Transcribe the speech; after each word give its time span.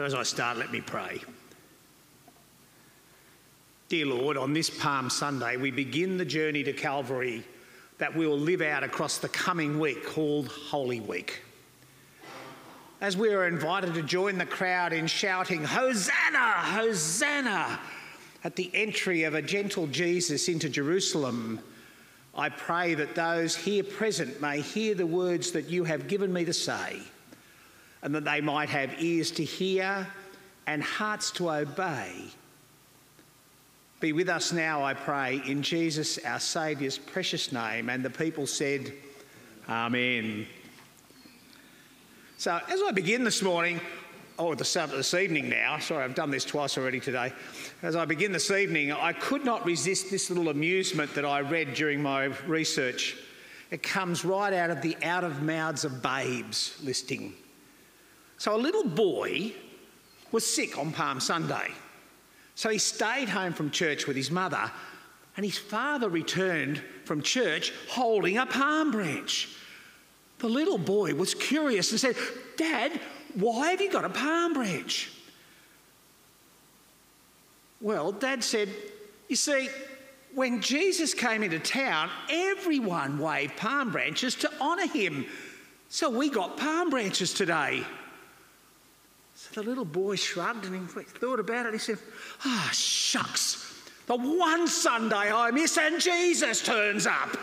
So, 0.00 0.06
as 0.06 0.14
I 0.14 0.22
start, 0.22 0.56
let 0.56 0.72
me 0.72 0.80
pray. 0.80 1.20
Dear 3.90 4.06
Lord, 4.06 4.38
on 4.38 4.54
this 4.54 4.70
Palm 4.70 5.10
Sunday, 5.10 5.58
we 5.58 5.70
begin 5.70 6.16
the 6.16 6.24
journey 6.24 6.62
to 6.62 6.72
Calvary 6.72 7.44
that 7.98 8.16
we 8.16 8.26
will 8.26 8.38
live 8.38 8.62
out 8.62 8.82
across 8.82 9.18
the 9.18 9.28
coming 9.28 9.78
week 9.78 10.06
called 10.06 10.48
Holy 10.48 11.00
Week. 11.00 11.42
As 13.02 13.14
we 13.14 13.34
are 13.34 13.46
invited 13.46 13.92
to 13.92 14.02
join 14.02 14.38
the 14.38 14.46
crowd 14.46 14.94
in 14.94 15.06
shouting, 15.06 15.62
Hosanna, 15.64 16.38
Hosanna, 16.38 17.78
at 18.42 18.56
the 18.56 18.70
entry 18.72 19.24
of 19.24 19.34
a 19.34 19.42
gentle 19.42 19.86
Jesus 19.86 20.48
into 20.48 20.70
Jerusalem, 20.70 21.60
I 22.34 22.48
pray 22.48 22.94
that 22.94 23.14
those 23.14 23.54
here 23.54 23.84
present 23.84 24.40
may 24.40 24.62
hear 24.62 24.94
the 24.94 25.06
words 25.06 25.50
that 25.50 25.68
you 25.68 25.84
have 25.84 26.08
given 26.08 26.32
me 26.32 26.46
to 26.46 26.54
say, 26.54 27.02
and 28.02 28.14
that 28.14 28.24
they 28.24 28.40
might 28.40 28.68
have 28.68 29.02
ears 29.02 29.30
to 29.32 29.44
hear 29.44 30.06
and 30.66 30.82
hearts 30.82 31.30
to 31.32 31.50
obey. 31.50 32.12
Be 34.00 34.12
with 34.12 34.30
us 34.30 34.52
now, 34.52 34.82
I 34.82 34.94
pray, 34.94 35.42
in 35.46 35.62
Jesus 35.62 36.18
our 36.24 36.40
Saviour's 36.40 36.96
precious 36.96 37.52
name. 37.52 37.90
And 37.90 38.02
the 38.02 38.10
people 38.10 38.46
said, 38.46 38.94
Amen. 39.68 40.46
So, 42.38 42.58
as 42.70 42.80
I 42.82 42.92
begin 42.92 43.24
this 43.24 43.42
morning, 43.42 43.78
oh, 44.38 44.46
or 44.46 44.56
this, 44.56 44.72
this 44.72 45.12
evening 45.12 45.50
now, 45.50 45.78
sorry, 45.78 46.02
I've 46.02 46.14
done 46.14 46.30
this 46.30 46.46
twice 46.46 46.78
already 46.78 46.98
today. 46.98 47.30
As 47.82 47.94
I 47.94 48.06
begin 48.06 48.32
this 48.32 48.50
evening, 48.50 48.90
I 48.90 49.12
could 49.12 49.44
not 49.44 49.66
resist 49.66 50.10
this 50.10 50.30
little 50.30 50.48
amusement 50.48 51.14
that 51.14 51.26
I 51.26 51.40
read 51.40 51.74
during 51.74 52.02
my 52.02 52.24
research. 52.46 53.18
It 53.70 53.82
comes 53.82 54.24
right 54.24 54.54
out 54.54 54.70
of 54.70 54.80
the 54.80 54.96
Out 55.02 55.24
of 55.24 55.42
Mouths 55.42 55.84
of 55.84 56.02
Babes 56.02 56.80
listing. 56.82 57.34
So, 58.40 58.56
a 58.56 58.56
little 58.56 58.84
boy 58.84 59.52
was 60.32 60.46
sick 60.46 60.78
on 60.78 60.92
Palm 60.92 61.20
Sunday. 61.20 61.68
So, 62.54 62.70
he 62.70 62.78
stayed 62.78 63.28
home 63.28 63.52
from 63.52 63.70
church 63.70 64.06
with 64.06 64.16
his 64.16 64.30
mother, 64.30 64.72
and 65.36 65.44
his 65.44 65.58
father 65.58 66.08
returned 66.08 66.82
from 67.04 67.20
church 67.20 67.70
holding 67.90 68.38
a 68.38 68.46
palm 68.46 68.92
branch. 68.92 69.50
The 70.38 70.48
little 70.48 70.78
boy 70.78 71.14
was 71.14 71.34
curious 71.34 71.90
and 71.90 72.00
said, 72.00 72.16
Dad, 72.56 72.98
why 73.34 73.72
have 73.72 73.82
you 73.82 73.92
got 73.92 74.06
a 74.06 74.08
palm 74.08 74.54
branch? 74.54 75.12
Well, 77.82 78.10
Dad 78.10 78.42
said, 78.42 78.70
You 79.28 79.36
see, 79.36 79.68
when 80.34 80.62
Jesus 80.62 81.12
came 81.12 81.42
into 81.42 81.58
town, 81.58 82.08
everyone 82.30 83.18
waved 83.18 83.58
palm 83.58 83.92
branches 83.92 84.34
to 84.36 84.50
honour 84.62 84.86
him. 84.86 85.26
So 85.90 86.08
we 86.08 86.30
got 86.30 86.56
palm 86.56 86.88
branches 86.88 87.34
today. 87.34 87.84
So 89.40 89.62
the 89.62 89.66
little 89.66 89.86
boy 89.86 90.16
shrugged 90.16 90.66
and 90.66 90.76
he 90.76 91.02
thought 91.02 91.40
about 91.40 91.64
it. 91.64 91.72
He 91.72 91.78
said, 91.78 91.98
Ah, 92.44 92.68
oh, 92.68 92.72
shucks. 92.74 93.74
The 94.06 94.16
one 94.16 94.68
Sunday 94.68 95.32
I 95.32 95.50
miss 95.50 95.78
and 95.78 95.98
Jesus 95.98 96.62
turns 96.62 97.06
up. 97.06 97.38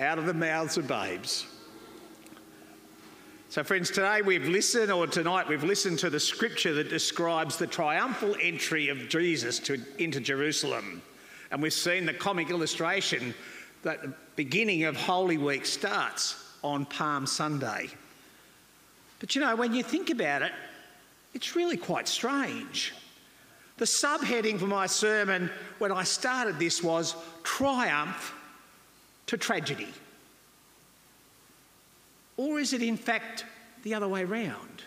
Out 0.00 0.18
of 0.18 0.26
the 0.26 0.34
mouths 0.34 0.76
of 0.76 0.88
babes. 0.88 1.46
So, 3.48 3.62
friends, 3.62 3.90
today 3.90 4.22
we've 4.22 4.48
listened, 4.48 4.90
or 4.90 5.06
tonight 5.06 5.48
we've 5.48 5.64
listened 5.64 6.00
to 6.00 6.10
the 6.10 6.20
scripture 6.20 6.74
that 6.74 6.90
describes 6.90 7.56
the 7.56 7.66
triumphal 7.66 8.36
entry 8.42 8.88
of 8.88 9.08
Jesus 9.08 9.60
to, 9.60 9.80
into 9.98 10.20
Jerusalem. 10.20 11.00
And 11.52 11.62
we've 11.62 11.72
seen 11.72 12.06
the 12.06 12.12
comic 12.12 12.50
illustration 12.50 13.34
that 13.84 14.02
the 14.02 14.12
beginning 14.36 14.84
of 14.84 14.96
Holy 14.96 15.38
Week 15.38 15.64
starts 15.64 16.44
on 16.62 16.86
Palm 16.86 17.24
Sunday. 17.24 17.88
But 19.18 19.34
you 19.34 19.40
know, 19.40 19.56
when 19.56 19.74
you 19.74 19.82
think 19.82 20.10
about 20.10 20.42
it, 20.42 20.52
it's 21.34 21.56
really 21.56 21.76
quite 21.76 22.08
strange. 22.08 22.94
The 23.76 23.84
subheading 23.84 24.58
for 24.58 24.66
my 24.66 24.86
sermon 24.86 25.50
when 25.78 25.92
I 25.92 26.04
started 26.04 26.58
this 26.58 26.82
was 26.82 27.14
Triumph 27.42 28.34
to 29.26 29.36
Tragedy. 29.36 29.88
Or 32.36 32.58
is 32.58 32.72
it 32.72 32.82
in 32.82 32.96
fact 32.96 33.44
the 33.82 33.94
other 33.94 34.08
way 34.08 34.24
round? 34.24 34.82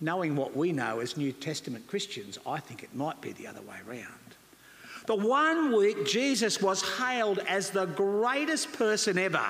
Knowing 0.00 0.34
what 0.34 0.56
we 0.56 0.72
know 0.72 1.00
as 1.00 1.16
New 1.16 1.32
Testament 1.32 1.86
Christians, 1.86 2.38
I 2.46 2.58
think 2.58 2.82
it 2.82 2.94
might 2.94 3.20
be 3.20 3.32
the 3.32 3.46
other 3.46 3.60
way 3.62 3.76
round. 3.86 4.06
The 5.06 5.14
one 5.14 5.76
week 5.76 6.06
Jesus 6.06 6.60
was 6.60 6.82
hailed 6.98 7.38
as 7.40 7.70
the 7.70 7.86
greatest 7.86 8.72
person 8.72 9.18
ever. 9.18 9.46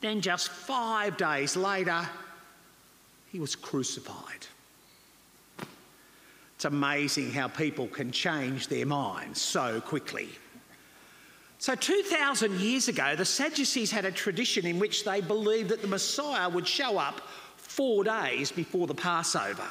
Then, 0.00 0.20
just 0.20 0.48
five 0.48 1.16
days 1.16 1.56
later, 1.56 2.08
he 3.32 3.40
was 3.40 3.56
crucified. 3.56 4.46
It's 6.54 6.64
amazing 6.64 7.32
how 7.32 7.48
people 7.48 7.86
can 7.86 8.10
change 8.10 8.68
their 8.68 8.86
minds 8.86 9.40
so 9.40 9.80
quickly. 9.80 10.28
So, 11.58 11.74
2,000 11.74 12.60
years 12.60 12.88
ago, 12.88 13.16
the 13.16 13.24
Sadducees 13.24 13.90
had 13.90 14.04
a 14.04 14.12
tradition 14.12 14.66
in 14.66 14.78
which 14.78 15.04
they 15.04 15.20
believed 15.20 15.70
that 15.70 15.82
the 15.82 15.88
Messiah 15.88 16.48
would 16.48 16.66
show 16.66 16.98
up 16.98 17.20
four 17.56 18.04
days 18.04 18.52
before 18.52 18.86
the 18.86 18.94
Passover. 18.94 19.68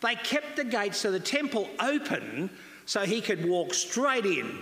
They 0.00 0.14
kept 0.16 0.56
the 0.56 0.64
gates 0.64 1.04
of 1.04 1.12
the 1.12 1.20
temple 1.20 1.68
open 1.80 2.50
so 2.86 3.00
he 3.00 3.20
could 3.20 3.46
walk 3.46 3.74
straight 3.74 4.26
in 4.26 4.58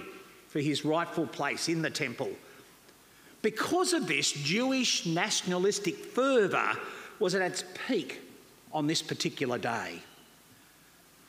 for 0.49 0.61
his 0.61 0.85
rightful 0.85 1.27
place 1.27 1.69
in 1.69 1.83
the 1.83 1.91
temple. 1.91 2.31
Because 3.43 3.93
of 3.93 4.07
this, 4.07 4.33
Jewish 4.33 5.07
nationalistic 5.07 5.97
fervour 5.97 6.73
was 7.19 7.35
at 7.35 7.43
its 7.43 7.65
peak 7.87 8.21
on 8.73 8.87
this 8.87 9.03
particular 9.03 9.59
day. 9.59 10.03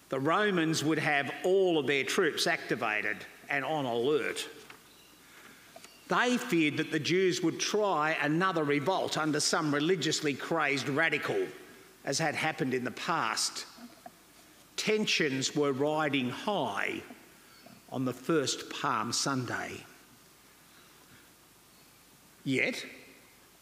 The 0.09 0.19
Romans 0.19 0.83
would 0.83 0.99
have 0.99 1.31
all 1.43 1.77
of 1.77 1.87
their 1.87 2.03
troops 2.03 2.47
activated 2.47 3.17
and 3.49 3.63
on 3.63 3.85
alert 3.85 4.47
they 6.11 6.35
feared 6.35 6.75
that 6.75 6.91
the 6.91 6.99
Jews 6.99 7.41
would 7.41 7.57
try 7.57 8.17
another 8.21 8.65
revolt 8.65 9.17
under 9.17 9.39
some 9.39 9.73
religiously 9.73 10.33
crazed 10.33 10.89
radical, 10.89 11.47
as 12.03 12.19
had 12.19 12.35
happened 12.35 12.73
in 12.73 12.83
the 12.83 12.91
past. 12.91 13.65
Tensions 14.75 15.55
were 15.55 15.71
riding 15.71 16.29
high 16.29 17.01
on 17.89 18.03
the 18.03 18.11
first 18.11 18.69
Palm 18.69 19.13
Sunday. 19.13 19.85
Yet, 22.43 22.85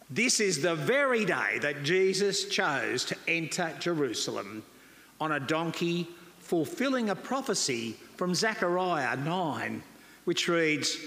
this 0.09 0.39
is 0.39 0.61
the 0.61 0.75
very 0.75 1.25
day 1.25 1.59
that 1.61 1.83
Jesus 1.83 2.45
chose 2.45 3.05
to 3.05 3.17
enter 3.27 3.73
Jerusalem 3.79 4.63
on 5.19 5.33
a 5.33 5.39
donkey, 5.39 6.07
fulfilling 6.39 7.09
a 7.09 7.15
prophecy 7.15 7.95
from 8.15 8.33
Zechariah 8.33 9.17
9, 9.17 9.83
which 10.25 10.47
reads, 10.47 10.97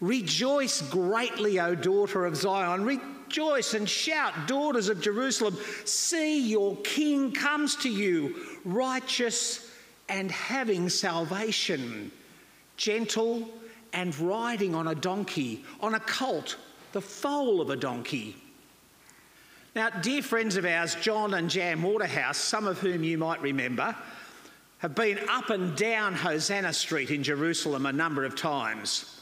Rejoice 0.00 0.82
greatly, 0.82 1.60
O 1.60 1.74
daughter 1.74 2.24
of 2.24 2.36
Zion. 2.36 2.84
Rejoice 2.84 3.74
and 3.74 3.88
shout, 3.88 4.46
daughters 4.46 4.88
of 4.88 5.00
Jerusalem. 5.00 5.56
See, 5.84 6.48
your 6.48 6.76
king 6.78 7.32
comes 7.32 7.76
to 7.76 7.90
you, 7.90 8.36
righteous 8.64 9.68
and 10.08 10.30
having 10.30 10.88
salvation, 10.88 12.10
gentle 12.76 13.48
and 13.92 14.18
riding 14.18 14.74
on 14.74 14.88
a 14.88 14.94
donkey, 14.94 15.64
on 15.80 15.94
a 15.94 16.00
colt, 16.00 16.56
the 16.92 17.00
foal 17.00 17.60
of 17.60 17.70
a 17.70 17.76
donkey. 17.76 18.36
Now, 19.74 19.90
dear 19.90 20.22
friends 20.22 20.56
of 20.56 20.64
ours, 20.64 20.96
John 20.96 21.34
and 21.34 21.48
Jan 21.48 21.82
Waterhouse, 21.82 22.38
some 22.38 22.66
of 22.66 22.78
whom 22.78 23.04
you 23.04 23.18
might 23.18 23.40
remember, 23.40 23.94
have 24.78 24.94
been 24.94 25.18
up 25.28 25.50
and 25.50 25.76
down 25.76 26.14
Hosanna 26.14 26.72
Street 26.72 27.10
in 27.10 27.22
Jerusalem 27.22 27.86
a 27.86 27.92
number 27.92 28.24
of 28.24 28.36
times. 28.36 29.20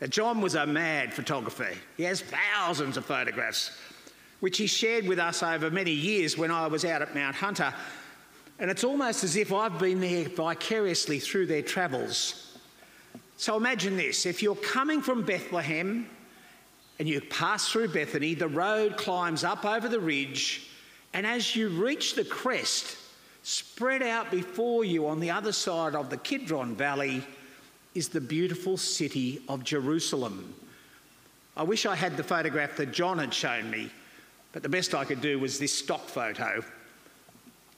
Now, 0.00 0.08
John 0.08 0.40
was 0.40 0.54
a 0.54 0.66
mad 0.66 1.14
photographer. 1.14 1.70
He 1.96 2.02
has 2.04 2.20
thousands 2.20 2.96
of 2.96 3.04
photographs, 3.06 3.70
which 4.40 4.58
he 4.58 4.66
shared 4.66 5.08
with 5.08 5.18
us 5.18 5.42
over 5.42 5.70
many 5.70 5.92
years 5.92 6.36
when 6.36 6.50
I 6.50 6.66
was 6.66 6.84
out 6.84 7.02
at 7.02 7.14
Mount 7.14 7.36
Hunter. 7.36 7.72
And 8.58 8.70
it's 8.70 8.84
almost 8.84 9.24
as 9.24 9.36
if 9.36 9.52
I've 9.52 9.78
been 9.78 10.00
there 10.00 10.28
vicariously 10.28 11.18
through 11.18 11.46
their 11.46 11.62
travels. 11.62 12.58
So 13.36 13.56
imagine 13.56 13.96
this 13.96 14.26
if 14.26 14.42
you're 14.42 14.56
coming 14.56 15.02
from 15.02 15.22
Bethlehem 15.22 16.08
and 16.98 17.08
you 17.08 17.20
pass 17.20 17.68
through 17.68 17.88
Bethany, 17.88 18.34
the 18.34 18.48
road 18.48 18.96
climbs 18.96 19.44
up 19.44 19.64
over 19.64 19.88
the 19.88 20.00
ridge, 20.00 20.68
and 21.12 21.26
as 21.26 21.54
you 21.54 21.68
reach 21.68 22.14
the 22.14 22.24
crest, 22.24 22.96
spread 23.42 24.02
out 24.02 24.30
before 24.30 24.84
you 24.84 25.06
on 25.06 25.20
the 25.20 25.30
other 25.30 25.52
side 25.52 25.94
of 25.94 26.10
the 26.10 26.16
Kidron 26.16 26.74
Valley 26.74 27.22
is 27.94 28.08
the 28.08 28.20
beautiful 28.20 28.76
city 28.76 29.42
of 29.48 29.64
Jerusalem. 29.64 30.54
I 31.56 31.62
wish 31.62 31.86
I 31.86 31.94
had 31.94 32.16
the 32.16 32.22
photograph 32.22 32.76
that 32.76 32.92
John 32.92 33.18
had 33.18 33.32
shown 33.32 33.70
me, 33.70 33.90
but 34.52 34.62
the 34.62 34.68
best 34.68 34.94
I 34.94 35.04
could 35.04 35.20
do 35.20 35.38
was 35.38 35.58
this 35.58 35.72
stock 35.72 36.06
photo. 36.06 36.58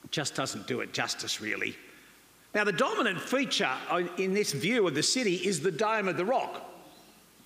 It 0.04 0.10
just 0.10 0.34
doesn't 0.34 0.66
do 0.66 0.80
it 0.80 0.92
justice, 0.92 1.40
really. 1.40 1.76
Now, 2.54 2.64
the 2.64 2.72
dominant 2.72 3.20
feature 3.20 3.70
in 4.16 4.32
this 4.32 4.52
view 4.52 4.88
of 4.88 4.94
the 4.94 5.02
city 5.02 5.34
is 5.34 5.60
the 5.60 5.70
Dome 5.70 6.08
of 6.08 6.16
the 6.16 6.24
Rock, 6.24 6.67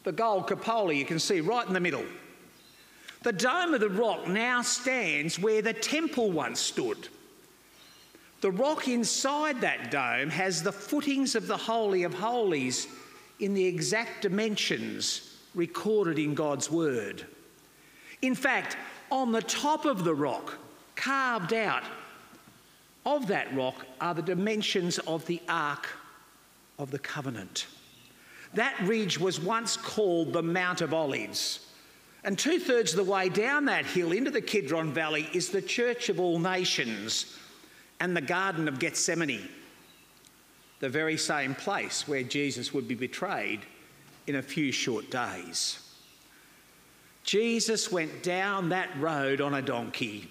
the 0.05 0.13
gold 0.13 0.47
cupola 0.47 0.93
you 0.93 1.05
can 1.05 1.19
see 1.19 1.41
right 1.41 1.67
in 1.67 1.73
the 1.73 1.81
middle. 1.81 2.05
The 3.23 3.33
dome 3.33 3.75
of 3.75 3.81
the 3.81 3.89
rock 3.89 4.27
now 4.27 4.63
stands 4.63 5.39
where 5.39 5.63
the 5.63 5.73
temple 5.73 6.31
once 6.33 6.61
stood. 6.61 7.09
The 8.41 8.51
rock 8.51 8.89
inside 8.89 9.61
that 9.61 9.93
dome 9.93 10.29
has 10.31 10.63
the 10.63 10.73
footings 10.73 11.37
of 11.37 11.47
the 11.47 11.57
Holy 11.57 12.03
of 12.03 12.13
Holies 12.13 12.89
in 13.39 13.55
the 13.55 13.65
exact 13.65 14.23
dimensions 14.23 15.37
recorded 15.55 16.19
in 16.19 16.35
God's 16.35 16.69
Word. 16.69 17.25
In 18.23 18.35
fact, 18.35 18.77
on 19.11 19.31
the 19.31 19.43
top 19.43 19.85
of 19.85 20.03
the 20.03 20.15
rock, 20.15 20.59
carved 20.97 21.53
out 21.53 21.85
of 23.07 23.29
that 23.29 23.55
rock, 23.55 23.87
are 24.01 24.15
the 24.15 24.23
dimensions 24.23 24.99
of 25.01 25.25
the 25.27 25.41
Ark 25.49 25.89
of 26.79 26.91
the 26.91 26.99
Covenant. 26.99 27.67
That 28.55 28.79
ridge 28.83 29.19
was 29.19 29.41
once 29.41 29.77
called 29.77 30.33
the 30.33 30.43
Mount 30.43 30.81
of 30.81 30.93
Olives. 30.93 31.61
And 32.25 32.39
two 32.39 32.59
thirds 32.59 32.93
of 32.93 33.05
the 33.05 33.11
way 33.11 33.29
down 33.29 33.65
that 33.65 33.85
hill 33.85 34.13
into 34.13 34.31
the 34.31 34.41
Kidron 34.41 34.93
Valley 34.93 35.29
is 35.33 35.49
the 35.49 35.63
Church 35.63 36.09
of 36.09 36.21
All 36.21 36.39
Nations 36.39 37.37
and 37.99 38.17
the 38.17 38.21
Garden 38.21 38.69
of 38.69 38.79
Gethsemane, 38.79 39.49
the 40.81 40.89
very 40.89 41.17
same 41.17 41.55
place 41.55 42.07
where 42.07 42.23
Jesus 42.23 42.73
would 42.73 42.87
be 42.87 42.95
betrayed 42.95 43.61
in 44.27 44.37
a 44.37 44.43
few 44.43 44.71
short 44.71 45.11
days. 45.11 45.79
Jesus 47.25 47.91
went 47.91 48.23
down 48.23 48.69
that 48.69 48.91
road 48.99 49.41
on 49.41 49.55
a 49.55 49.63
donkey. 49.63 50.31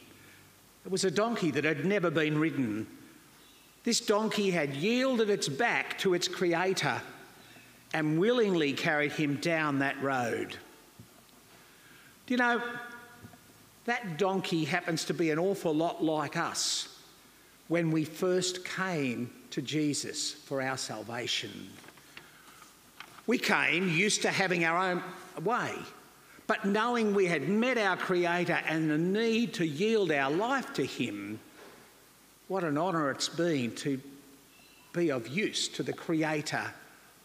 It 0.85 0.91
was 0.91 1.05
a 1.05 1.11
donkey 1.11 1.51
that 1.51 1.63
had 1.63 1.85
never 1.85 2.09
been 2.09 2.37
ridden. 2.37 2.87
This 3.83 3.99
donkey 3.99 4.51
had 4.51 4.75
yielded 4.75 5.29
its 5.29 5.47
back 5.49 5.97
to 5.99 6.13
its 6.13 6.27
creator 6.27 7.01
and 7.93 8.19
willingly 8.19 8.73
carried 8.73 9.11
him 9.11 9.35
down 9.35 9.79
that 9.79 10.01
road. 10.01 10.55
Do 12.25 12.33
you 12.33 12.37
know, 12.37 12.61
that 13.85 14.17
donkey 14.17 14.63
happens 14.63 15.05
to 15.05 15.13
be 15.13 15.31
an 15.31 15.39
awful 15.39 15.73
lot 15.73 16.03
like 16.03 16.37
us 16.37 16.87
when 17.67 17.91
we 17.91 18.05
first 18.05 18.63
came 18.63 19.31
to 19.51 19.61
Jesus 19.61 20.31
for 20.31 20.61
our 20.61 20.77
salvation. 20.77 21.69
We 23.27 23.37
came 23.37 23.89
used 23.89 24.21
to 24.23 24.29
having 24.29 24.65
our 24.65 24.77
own 24.77 25.03
way, 25.43 25.73
but 26.47 26.65
knowing 26.65 27.13
we 27.13 27.25
had 27.25 27.47
met 27.47 27.77
our 27.77 27.97
Creator 27.97 28.59
and 28.65 28.89
the 28.89 28.97
need 28.97 29.53
to 29.55 29.65
yield 29.65 30.11
our 30.11 30.31
life 30.31 30.73
to 30.73 30.85
Him, 30.85 31.39
what 32.47 32.63
an 32.63 32.77
honour 32.77 33.11
it's 33.11 33.29
been 33.29 33.73
to 33.75 33.99
be 34.93 35.11
of 35.11 35.27
use 35.27 35.67
to 35.69 35.83
the 35.83 35.93
Creator 35.93 36.73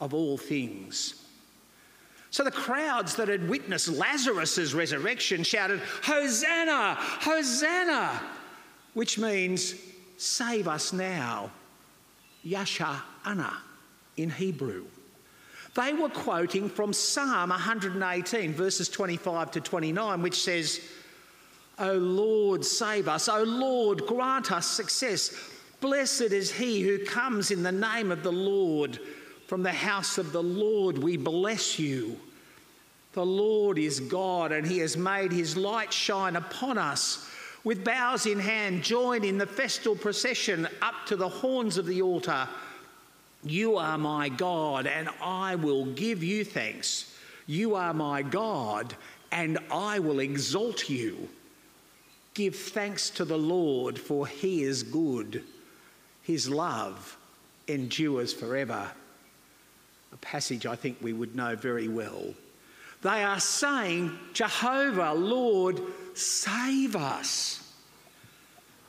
of 0.00 0.14
all 0.14 0.36
things. 0.36 1.22
So 2.30 2.44
the 2.44 2.50
crowds 2.50 3.16
that 3.16 3.28
had 3.28 3.48
witnessed 3.48 3.88
Lazarus' 3.88 4.74
resurrection 4.74 5.42
shouted, 5.42 5.80
Hosanna! 6.02 6.96
Hosanna! 6.98 8.20
Which 8.94 9.18
means, 9.18 9.74
save 10.16 10.68
us 10.68 10.92
now. 10.92 11.50
Yasha 12.42 13.02
Ana 13.24 13.56
in 14.16 14.30
Hebrew. 14.30 14.84
They 15.74 15.92
were 15.92 16.08
quoting 16.08 16.68
from 16.70 16.92
Psalm 16.92 17.50
118, 17.50 18.54
verses 18.54 18.88
25 18.88 19.50
to 19.52 19.60
29, 19.60 20.22
which 20.22 20.40
says, 20.40 20.80
O 21.78 21.92
Lord, 21.92 22.64
save 22.64 23.08
us. 23.08 23.28
O 23.28 23.42
Lord, 23.42 24.06
grant 24.06 24.52
us 24.52 24.66
success. 24.66 25.36
Blessed 25.80 26.32
is 26.32 26.50
he 26.50 26.80
who 26.80 27.04
comes 27.04 27.50
in 27.50 27.62
the 27.62 27.72
name 27.72 28.10
of 28.10 28.22
the 28.22 28.32
Lord. 28.32 28.98
From 29.46 29.62
the 29.62 29.72
house 29.72 30.18
of 30.18 30.32
the 30.32 30.42
Lord 30.42 30.98
we 30.98 31.16
bless 31.16 31.78
you. 31.78 32.18
The 33.12 33.24
Lord 33.24 33.78
is 33.78 34.00
God, 34.00 34.52
and 34.52 34.66
He 34.66 34.78
has 34.78 34.96
made 34.96 35.32
His 35.32 35.56
light 35.56 35.92
shine 35.92 36.36
upon 36.36 36.78
us. 36.78 37.30
With 37.64 37.84
bows 37.84 38.26
in 38.26 38.38
hand, 38.38 38.82
join 38.82 39.24
in 39.24 39.38
the 39.38 39.46
festal 39.46 39.96
procession 39.96 40.68
up 40.82 40.94
to 41.06 41.16
the 41.16 41.28
horns 41.28 41.78
of 41.78 41.86
the 41.86 42.02
altar. 42.02 42.48
You 43.42 43.76
are 43.76 43.96
my 43.96 44.28
God, 44.28 44.86
and 44.86 45.08
I 45.22 45.54
will 45.54 45.86
give 45.86 46.22
you 46.22 46.44
thanks. 46.44 47.16
You 47.46 47.74
are 47.74 47.94
my 47.94 48.22
God, 48.22 48.94
and 49.32 49.58
I 49.70 49.98
will 50.00 50.20
exalt 50.20 50.90
you. 50.90 51.28
Give 52.34 52.54
thanks 52.54 53.08
to 53.10 53.24
the 53.24 53.38
Lord, 53.38 53.98
for 53.98 54.26
he 54.26 54.62
is 54.62 54.82
good. 54.82 55.42
His 56.22 56.50
love 56.50 57.16
endures 57.66 58.32
forever. 58.32 58.90
A 60.16 60.24
passage 60.24 60.64
I 60.64 60.76
think 60.76 60.96
we 61.02 61.12
would 61.12 61.36
know 61.36 61.56
very 61.56 61.88
well. 61.88 62.32
They 63.02 63.22
are 63.22 63.38
saying, 63.38 64.18
Jehovah, 64.32 65.12
Lord, 65.12 65.78
save 66.14 66.96
us. 66.96 67.62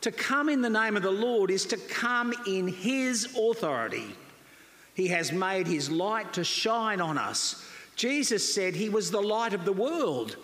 To 0.01 0.11
come 0.11 0.47
in 0.47 0.61
the 0.61 0.69
name 0.69 0.95
of 0.95 1.03
the 1.03 1.11
Lord 1.11 1.51
is 1.51 1.65
to 1.65 1.77
come 1.77 2.33
in 2.47 2.69
His 2.69 3.35
authority. 3.37 4.15
He 4.93 5.07
has 5.09 5.33
made 5.33 5.67
His 5.67 5.91
light 5.91 6.31
to 6.33 6.45
shine 6.45 7.01
on 7.01 7.17
us. 7.17 7.61
Jesus 7.97 8.53
said 8.53 8.73
He 8.73 8.87
was 8.87 9.11
the 9.11 9.21
light 9.21 9.53
of 9.53 9.65
the 9.65 9.73
world. 9.73 10.37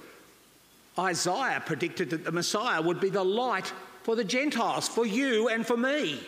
Isaiah 0.99 1.63
predicted 1.65 2.09
that 2.09 2.25
the 2.25 2.31
Messiah 2.33 2.81
would 2.81 2.99
be 2.99 3.09
the 3.09 3.23
light 3.23 3.71
for 4.01 4.17
the 4.17 4.25
Gentiles, 4.25 4.89
for 4.89 5.05
you 5.05 5.47
and 5.47 5.65
for 5.65 5.77
me. 5.77 6.19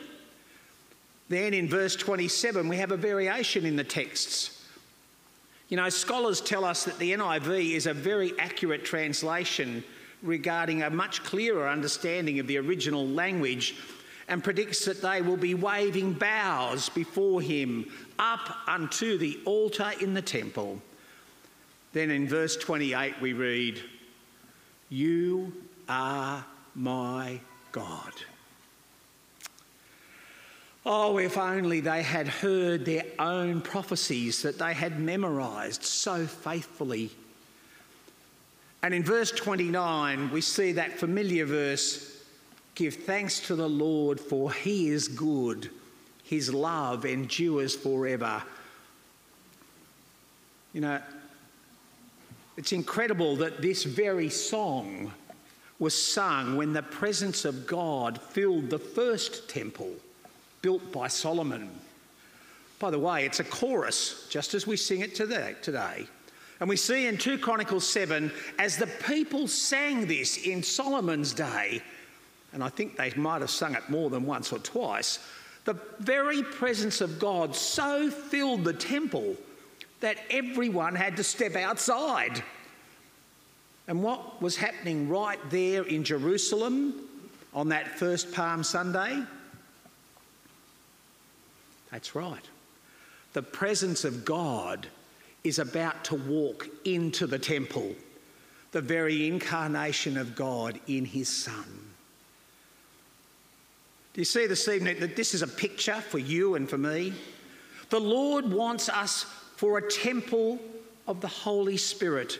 Then 1.28 1.54
in 1.54 1.68
verse 1.68 1.96
27, 1.96 2.68
we 2.68 2.78
have 2.78 2.92
a 2.92 2.98
variation 2.98 3.66
in 3.66 3.76
the 3.76 3.84
texts. 3.84 4.64
You 5.70 5.78
know, 5.78 5.90
scholars 5.90 6.42
tell 6.42 6.64
us 6.64 6.84
that 6.84 7.00
the 7.00 7.14
NIV 7.14 7.72
is 7.72 7.88
a 7.88 7.94
very 7.94 8.38
accurate 8.38 8.86
translation 8.86 9.84
regarding 10.22 10.84
a 10.84 10.90
much 10.90 11.24
clearer 11.24 11.68
understanding 11.68 12.40
of 12.40 12.48
the 12.48 12.58
original 12.58 13.08
language 13.08 13.76
and 14.28 14.44
predicts 14.44 14.86
that 14.86 15.02
they 15.02 15.22
will 15.22 15.38
be 15.38 15.54
waving 15.54 16.14
boughs 16.14 16.90
before 16.90 17.42
him 17.42 17.86
up 18.20 18.58
unto 18.68 19.18
the 19.18 19.40
altar 19.46 19.92
in 20.02 20.14
the 20.14 20.22
temple. 20.22 20.82
Then 21.94 22.12
in 22.12 22.28
verse 22.28 22.58
28 22.58 23.22
we 23.22 23.34
read, 23.34 23.82
You 24.90 25.54
are 25.88 26.46
my 26.76 27.40
God. 27.72 28.14
Oh, 30.86 31.18
if 31.18 31.38
only 31.38 31.80
they 31.80 32.04
had 32.04 32.28
heard 32.28 32.86
their 32.86 33.06
own 33.18 33.62
prophecies 33.62 34.44
that 34.44 34.60
they 34.60 34.74
had 34.74 35.00
memorized 35.00 35.84
so 35.84 36.28
faithfully. 36.28 37.10
And 38.84 38.94
in 38.94 39.04
verse 39.04 39.32
29, 39.32 40.30
we 40.30 40.42
see 40.42 40.74
that 40.74 41.00
familiar 41.00 41.46
verse 41.46 42.16
Give 42.76 42.94
thanks 42.94 43.40
to 43.48 43.56
the 43.56 43.70
Lord, 43.70 44.20
for 44.20 44.52
he 44.52 44.90
is 44.90 45.08
good, 45.08 45.72
his 46.24 46.54
love 46.54 47.06
endures 47.06 47.74
forever. 47.74 48.44
You 50.74 50.82
know, 50.82 51.02
it's 52.58 52.74
incredible 52.74 53.38
that 53.38 53.62
this 53.62 53.86
very 53.86 54.30
song 54.30 55.14
was 55.80 56.00
sung 56.00 56.58
when 56.58 56.74
the 56.74 56.84
presence 56.84 57.46
of 57.46 57.66
God 57.66 58.22
filled 58.22 58.70
the 58.70 58.80
first 58.80 59.48
temple 59.48 59.94
built 60.66 60.92
by 60.92 61.08
Solomon. 61.08 61.70
By 62.80 62.90
the 62.90 62.98
way, 62.98 63.24
it's 63.24 63.40
a 63.40 63.44
chorus, 63.44 64.26
just 64.32 64.56
as 64.56 64.66
we 64.66 64.76
sing 64.78 65.02
it 65.02 65.14
today. 65.14 66.08
And 66.60 66.68
we 66.68 66.76
see 66.76 67.06
in 67.06 67.20
2 67.20 67.38
Chronicles 67.38 67.88
7, 67.88 68.32
as 68.58 68.76
the 68.76 68.88
people 68.88 69.48
sang 69.48 70.08
this 70.08 70.38
in 70.38 70.64
Solomon's 70.64 71.34
day, 71.34 71.84
and 72.52 72.64
I 72.64 72.70
think 72.70 72.98
they 72.98 73.12
might 73.12 73.42
have 73.42 73.52
sung 73.52 73.76
it 73.76 73.88
more 73.92 74.10
than 74.10 74.26
once 74.26 74.52
or 74.52 74.58
twice, 74.58 75.20
the 75.66 75.78
very 76.00 76.42
presence 76.42 77.00
of 77.00 77.20
God 77.20 77.56
so 77.56 78.10
filled 78.10 78.64
the 78.64 78.74
temple 78.74 79.36
that 80.00 80.18
everyone 80.32 80.96
had 80.96 81.16
to 81.18 81.24
step 81.24 81.56
outside. 81.56 82.42
And 83.88 84.02
what 84.02 84.42
was 84.42 84.56
happening 84.56 85.10
right 85.10 85.40
there 85.52 85.84
in 85.84 86.04
Jerusalem 86.04 87.08
on 87.54 87.70
that 87.70 88.00
first 88.00 88.34
Palm 88.34 88.64
Sunday? 88.64 89.26
That's 91.96 92.14
right. 92.14 92.44
The 93.32 93.42
presence 93.42 94.04
of 94.04 94.26
God 94.26 94.86
is 95.46 95.60
about 95.60 96.04
to 96.06 96.16
walk 96.16 96.68
into 96.84 97.26
the 97.26 97.40
temple, 97.40 97.96
the 98.74 98.82
very 98.82 99.30
incarnation 99.30 100.18
of 100.18 100.36
God 100.36 100.78
in 100.88 101.06
his 101.06 101.30
Son. 101.30 101.64
Do 104.14 104.20
you 104.20 104.26
see 104.26 104.46
this 104.46 104.68
evening 104.68 105.00
that 105.00 105.16
this 105.16 105.34
is 105.34 105.42
a 105.42 105.48
picture 105.48 106.02
for 106.02 106.20
you 106.20 106.56
and 106.56 106.70
for 106.70 106.78
me? 106.78 107.14
The 107.92 108.02
Lord 108.02 108.52
wants 108.52 108.90
us 108.90 109.26
for 109.56 109.78
a 109.78 109.90
temple 109.90 110.60
of 111.08 111.22
the 111.22 111.30
Holy 111.30 111.78
Spirit. 111.78 112.40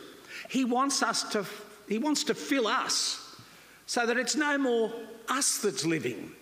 He 0.50 0.66
wants 0.66 1.02
us 1.02 1.22
to 1.30 1.46
he 1.88 1.96
wants 1.96 2.24
to 2.24 2.34
fill 2.34 2.66
us 2.66 3.40
so 3.86 4.04
that 4.04 4.18
it's 4.18 4.36
no 4.36 4.58
more 4.58 4.92
us 5.30 5.56
that's 5.62 5.86
living, 5.86 6.32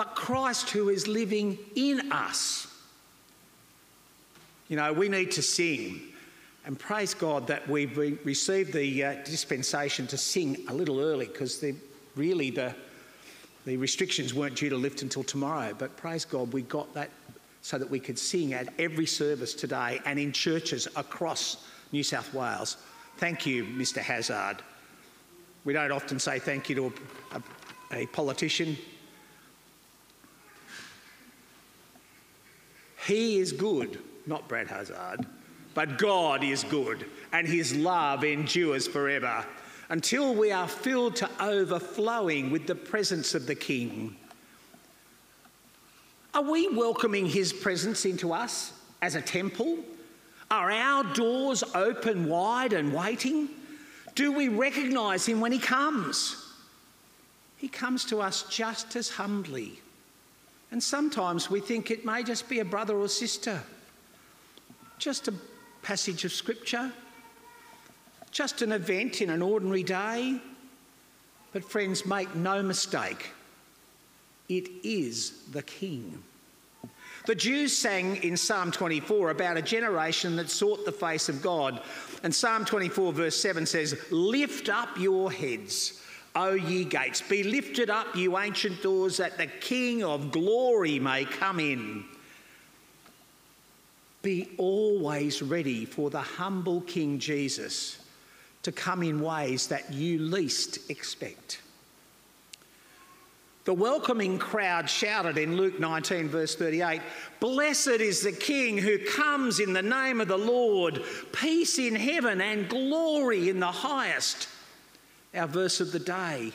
but 0.00 0.14
Christ 0.14 0.70
who 0.70 0.88
is 0.88 1.06
living 1.06 1.58
in 1.74 2.10
us. 2.10 2.66
You 4.68 4.76
know, 4.76 4.94
we 4.94 5.10
need 5.10 5.30
to 5.32 5.42
sing 5.42 6.00
And 6.64 6.78
praise 6.78 7.12
God 7.12 7.46
that 7.48 7.68
we've 7.68 7.94
received 8.24 8.72
the 8.72 9.04
uh, 9.04 9.14
dispensation 9.24 10.06
to 10.06 10.16
sing 10.16 10.64
a 10.68 10.72
little 10.72 11.00
early 11.00 11.26
because 11.26 11.62
really 12.16 12.48
the, 12.48 12.74
the 13.66 13.76
restrictions 13.76 14.32
weren't 14.32 14.56
due 14.56 14.70
to 14.70 14.76
lift 14.76 15.02
until 15.02 15.22
tomorrow. 15.22 15.74
But 15.76 15.94
praise 15.98 16.24
God, 16.24 16.50
we 16.50 16.62
got 16.62 16.94
that 16.94 17.10
so 17.60 17.76
that 17.76 17.90
we 17.90 18.00
could 18.00 18.18
sing 18.18 18.54
at 18.54 18.72
every 18.78 19.04
service 19.04 19.52
today 19.52 20.00
and 20.06 20.18
in 20.18 20.32
churches 20.32 20.88
across 20.96 21.66
New 21.92 22.02
South 22.02 22.32
Wales. 22.32 22.78
Thank 23.18 23.44
you, 23.44 23.64
Mr. 23.64 23.98
Hazzard. 23.98 24.62
We 25.66 25.74
don't 25.74 25.92
often 25.92 26.18
say 26.18 26.38
thank 26.38 26.70
you 26.70 26.74
to 26.76 26.86
a, 26.86 27.36
a, 27.36 28.02
a 28.04 28.06
politician. 28.06 28.78
He 33.06 33.38
is 33.38 33.52
good, 33.52 33.98
not 34.26 34.48
Brad 34.48 34.68
Hazzard, 34.68 35.26
but 35.74 35.98
God 35.98 36.44
is 36.44 36.64
good 36.64 37.06
and 37.32 37.46
his 37.46 37.74
love 37.74 38.24
endures 38.24 38.86
forever 38.86 39.44
until 39.88 40.34
we 40.34 40.52
are 40.52 40.68
filled 40.68 41.16
to 41.16 41.28
overflowing 41.40 42.50
with 42.50 42.66
the 42.66 42.74
presence 42.74 43.34
of 43.34 43.46
the 43.46 43.54
King. 43.54 44.16
Are 46.32 46.42
we 46.42 46.68
welcoming 46.68 47.26
his 47.26 47.52
presence 47.52 48.04
into 48.04 48.32
us 48.32 48.72
as 49.02 49.16
a 49.16 49.22
temple? 49.22 49.78
Are 50.50 50.70
our 50.70 51.04
doors 51.14 51.64
open 51.74 52.28
wide 52.28 52.72
and 52.72 52.92
waiting? 52.92 53.48
Do 54.14 54.32
we 54.32 54.48
recognise 54.48 55.26
him 55.26 55.40
when 55.40 55.52
he 55.52 55.58
comes? 55.58 56.36
He 57.56 57.68
comes 57.68 58.04
to 58.06 58.20
us 58.20 58.44
just 58.48 58.94
as 58.96 59.08
humbly. 59.08 59.80
And 60.70 60.82
sometimes 60.82 61.50
we 61.50 61.60
think 61.60 61.90
it 61.90 62.04
may 62.04 62.22
just 62.22 62.48
be 62.48 62.60
a 62.60 62.64
brother 62.64 62.96
or 62.96 63.08
sister, 63.08 63.60
just 64.98 65.28
a 65.28 65.34
passage 65.82 66.24
of 66.24 66.32
scripture, 66.32 66.92
just 68.30 68.62
an 68.62 68.72
event 68.72 69.20
in 69.20 69.30
an 69.30 69.42
ordinary 69.42 69.82
day. 69.82 70.40
But, 71.52 71.64
friends, 71.64 72.06
make 72.06 72.34
no 72.36 72.62
mistake, 72.62 73.30
it 74.48 74.68
is 74.84 75.44
the 75.50 75.62
King. 75.62 76.22
The 77.26 77.34
Jews 77.34 77.76
sang 77.76 78.16
in 78.22 78.36
Psalm 78.36 78.70
24 78.70 79.30
about 79.30 79.56
a 79.56 79.62
generation 79.62 80.36
that 80.36 80.48
sought 80.48 80.84
the 80.84 80.92
face 80.92 81.28
of 81.28 81.42
God. 81.42 81.82
And 82.22 82.34
Psalm 82.34 82.64
24, 82.64 83.12
verse 83.12 83.36
7 83.36 83.66
says, 83.66 84.00
Lift 84.10 84.68
up 84.68 84.98
your 84.98 85.30
heads, 85.30 86.00
O 86.36 86.52
ye 86.52 86.84
gates, 86.84 87.20
be 87.20 87.42
lifted 87.42 87.90
up, 87.90 88.14
you 88.14 88.38
ancient 88.38 88.82
doors, 88.82 89.16
that 89.16 89.36
the 89.36 89.46
King 89.46 90.04
of 90.04 90.30
glory 90.30 90.98
may 90.98 91.24
come 91.24 91.58
in. 91.58 92.04
Be 94.22 94.50
always 94.58 95.42
ready 95.42 95.84
for 95.84 96.10
the 96.10 96.20
humble 96.20 96.82
King 96.82 97.18
Jesus 97.18 97.98
to 98.62 98.70
come 98.70 99.02
in 99.02 99.20
ways 99.20 99.66
that 99.68 99.92
you 99.92 100.18
least 100.18 100.90
expect. 100.90 101.62
The 103.64 103.74
welcoming 103.74 104.38
crowd 104.38 104.88
shouted 104.88 105.36
in 105.36 105.56
Luke 105.56 105.78
19, 105.80 106.28
verse 106.28 106.54
38 106.54 107.00
Blessed 107.40 107.88
is 107.88 108.22
the 108.22 108.32
King 108.32 108.78
who 108.78 108.98
comes 108.98 109.60
in 109.60 109.72
the 109.72 109.82
name 109.82 110.20
of 110.20 110.28
the 110.28 110.38
Lord, 110.38 111.02
peace 111.32 111.78
in 111.78 111.94
heaven 111.94 112.40
and 112.40 112.68
glory 112.68 113.48
in 113.48 113.60
the 113.60 113.66
highest. 113.66 114.48
Our 115.34 115.46
verse 115.46 115.80
of 115.80 115.92
the 115.92 115.98
day. 115.98 116.52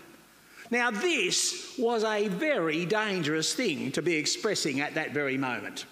Now, 0.71 0.91
this 0.91 1.75
was 1.77 2.03
a 2.03 2.27
very 2.27 2.85
dangerous 2.85 3.53
thing 3.53 3.91
to 3.93 4.01
be 4.01 4.15
expressing 4.15 4.81
at 4.81 4.95
that 4.95 5.13
very 5.13 5.37
moment. 5.37 5.85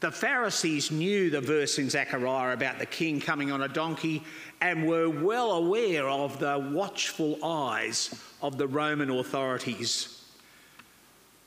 The 0.00 0.10
Pharisees 0.10 0.90
knew 0.90 1.30
the 1.30 1.40
verse 1.40 1.78
in 1.78 1.88
Zechariah 1.88 2.52
about 2.52 2.78
the 2.78 2.86
king 2.86 3.20
coming 3.20 3.50
on 3.50 3.62
a 3.62 3.68
donkey 3.68 4.22
and 4.60 4.86
were 4.86 5.08
well 5.08 5.52
aware 5.52 6.08
of 6.08 6.38
the 6.38 6.58
watchful 6.72 7.42
eyes 7.42 8.14
of 8.42 8.58
the 8.58 8.66
Roman 8.66 9.10
authorities. 9.10 10.24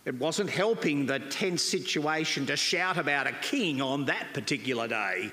It 0.05 0.15
wasn't 0.15 0.49
helping 0.49 1.05
the 1.05 1.19
tense 1.19 1.61
situation 1.61 2.45
to 2.47 2.55
shout 2.55 2.97
about 2.97 3.27
a 3.27 3.33
king 3.43 3.81
on 3.81 4.05
that 4.05 4.33
particular 4.33 4.87
day. 4.87 5.31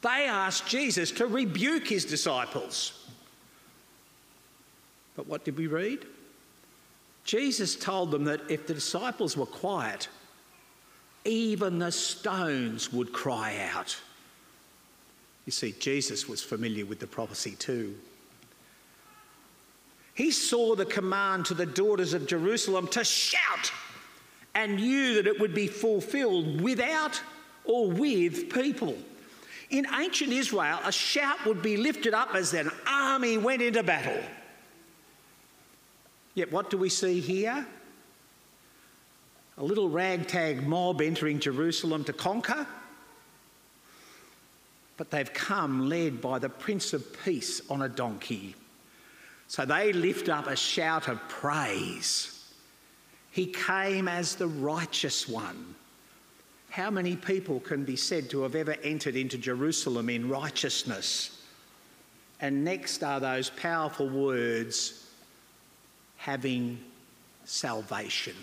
They 0.00 0.26
asked 0.26 0.66
Jesus 0.66 1.10
to 1.12 1.26
rebuke 1.26 1.88
his 1.88 2.04
disciples. 2.04 2.99
But 5.20 5.26
what 5.26 5.44
did 5.44 5.58
we 5.58 5.66
read? 5.66 6.06
Jesus 7.24 7.76
told 7.76 8.10
them 8.10 8.24
that 8.24 8.40
if 8.48 8.66
the 8.66 8.72
disciples 8.72 9.36
were 9.36 9.44
quiet, 9.44 10.08
even 11.26 11.78
the 11.78 11.92
stones 11.92 12.90
would 12.90 13.12
cry 13.12 13.68
out. 13.70 13.98
You 15.44 15.52
see, 15.52 15.74
Jesus 15.78 16.26
was 16.26 16.42
familiar 16.42 16.86
with 16.86 17.00
the 17.00 17.06
prophecy 17.06 17.50
too. 17.50 17.96
He 20.14 20.30
saw 20.30 20.74
the 20.74 20.86
command 20.86 21.44
to 21.46 21.54
the 21.54 21.66
daughters 21.66 22.14
of 22.14 22.26
Jerusalem 22.26 22.86
to 22.86 23.04
shout 23.04 23.70
and 24.54 24.76
knew 24.76 25.16
that 25.16 25.26
it 25.26 25.38
would 25.38 25.52
be 25.52 25.66
fulfilled 25.66 26.62
without 26.62 27.20
or 27.66 27.90
with 27.90 28.48
people. 28.48 28.96
In 29.68 29.86
ancient 30.00 30.32
Israel, 30.32 30.78
a 30.82 30.90
shout 30.90 31.44
would 31.44 31.60
be 31.60 31.76
lifted 31.76 32.14
up 32.14 32.34
as 32.34 32.54
an 32.54 32.70
army 32.86 33.36
went 33.36 33.60
into 33.60 33.82
battle. 33.82 34.18
Yet, 36.34 36.52
what 36.52 36.70
do 36.70 36.78
we 36.78 36.88
see 36.88 37.20
here? 37.20 37.66
A 39.58 39.64
little 39.64 39.90
ragtag 39.90 40.66
mob 40.66 41.00
entering 41.00 41.40
Jerusalem 41.40 42.04
to 42.04 42.12
conquer. 42.12 42.66
But 44.96 45.10
they've 45.10 45.32
come 45.32 45.88
led 45.88 46.20
by 46.20 46.38
the 46.38 46.48
Prince 46.48 46.92
of 46.92 47.22
Peace 47.24 47.60
on 47.68 47.82
a 47.82 47.88
donkey. 47.88 48.54
So 49.48 49.64
they 49.64 49.92
lift 49.92 50.28
up 50.28 50.46
a 50.46 50.56
shout 50.56 51.08
of 51.08 51.20
praise. 51.28 52.52
He 53.32 53.46
came 53.46 54.08
as 54.08 54.36
the 54.36 54.46
righteous 54.46 55.28
one. 55.28 55.74
How 56.70 56.90
many 56.90 57.16
people 57.16 57.58
can 57.60 57.84
be 57.84 57.96
said 57.96 58.30
to 58.30 58.42
have 58.42 58.54
ever 58.54 58.76
entered 58.84 59.16
into 59.16 59.38
Jerusalem 59.38 60.08
in 60.08 60.28
righteousness? 60.28 61.42
And 62.40 62.64
next 62.64 63.02
are 63.02 63.18
those 63.18 63.50
powerful 63.50 64.08
words 64.08 65.09
having 66.20 66.78
salvation. 67.44 68.34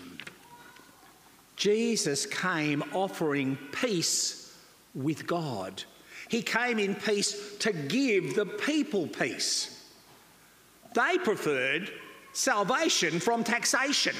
Jesus 1.54 2.26
came 2.26 2.82
offering 2.92 3.56
peace 3.72 4.56
with 4.94 5.26
God. 5.26 5.84
He 6.28 6.42
came 6.42 6.80
in 6.80 6.96
peace 6.96 7.56
to 7.58 7.72
give 7.72 8.34
the 8.34 8.46
people 8.46 9.06
peace. 9.06 9.90
They 10.94 11.18
preferred 11.18 11.90
salvation 12.32 13.20
from 13.20 13.44
taxation 13.44 14.16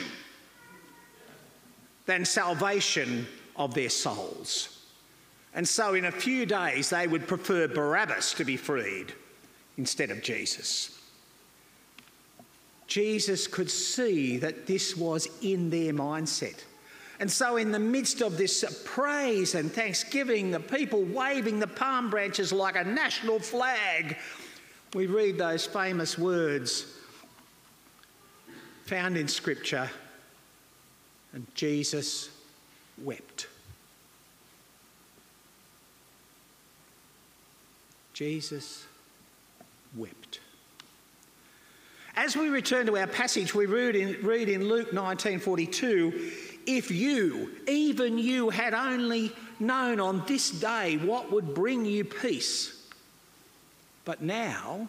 than 2.07 2.25
salvation 2.25 3.27
of 3.57 3.75
their 3.75 3.91
souls. 3.91 4.87
And 5.55 5.67
so, 5.67 5.95
in 5.95 6.05
a 6.05 6.13
few 6.13 6.47
days, 6.47 6.91
they 6.91 7.09
would 7.09 7.27
prefer 7.27 7.67
Barabbas 7.67 8.35
to 8.35 8.45
be 8.45 8.57
freed 8.57 9.13
instead 9.77 10.11
of 10.11 10.23
Jesus. 10.23 10.98
Jesus 12.89 13.47
could 13.47 13.71
see 13.71 14.39
that 14.39 14.67
this 14.67 14.97
was 14.97 15.29
in 15.43 15.71
their 15.71 15.93
mindset. 15.93 16.65
And 17.21 17.31
so, 17.31 17.57
in 17.57 17.71
the 17.71 17.79
midst 17.79 18.23
of 18.23 18.39
this 18.39 18.83
praise 18.85 19.55
and 19.55 19.71
thanksgiving, 19.71 20.51
the 20.51 20.61
people 20.61 21.03
waving 21.03 21.59
the 21.59 21.67
palm 21.67 22.11
branches 22.11 22.53
like 22.53 22.77
a 22.77 22.85
national 22.85 23.41
flag, 23.41 24.17
we 24.95 25.07
read 25.07 25.37
those 25.37 25.67
famous 25.67 26.17
words 26.17 26.87
found 28.87 29.19
in 29.19 29.29
Scripture, 29.29 29.91
and 31.35 31.47
Jesus 31.55 32.31
wept. 33.03 33.49
Jesus 38.15 38.87
wept. 39.95 40.41
As 42.19 42.37
we 42.37 42.49
return 42.49 42.87
to 42.87 42.99
our 42.99 43.07
passage, 43.07 43.55
we 43.55 43.67
read 43.67 43.95
in, 43.95 44.27
read 44.27 44.49
in 44.49 44.69
Luke 44.69 44.91
19:42, 44.93 46.33
if 46.67 46.91
you, 46.91 47.53
even 47.67 48.19
you, 48.19 48.51
had 48.51 48.75
only 48.75 49.33
known 49.61 50.01
on 50.01 50.25
this 50.27 50.51
day 50.51 50.97
what 50.97 51.31
would 51.31 51.55
bring 51.55 51.85
you 51.85 52.05
peace 52.05 52.79
but 54.09 54.23
now 54.23 54.89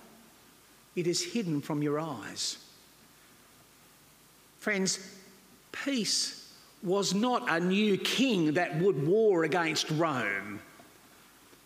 it 0.96 1.06
is 1.06 1.22
hidden 1.22 1.60
from 1.60 1.84
your 1.84 2.00
eyes. 2.00 2.58
Friends, 4.60 4.98
peace 5.74 6.54
was 6.82 7.14
not 7.14 7.52
a 7.52 7.60
new 7.60 7.98
king 7.98 8.54
that 8.54 8.80
would 8.80 9.06
war 9.06 9.44
against 9.44 9.92
Rome. 9.92 10.62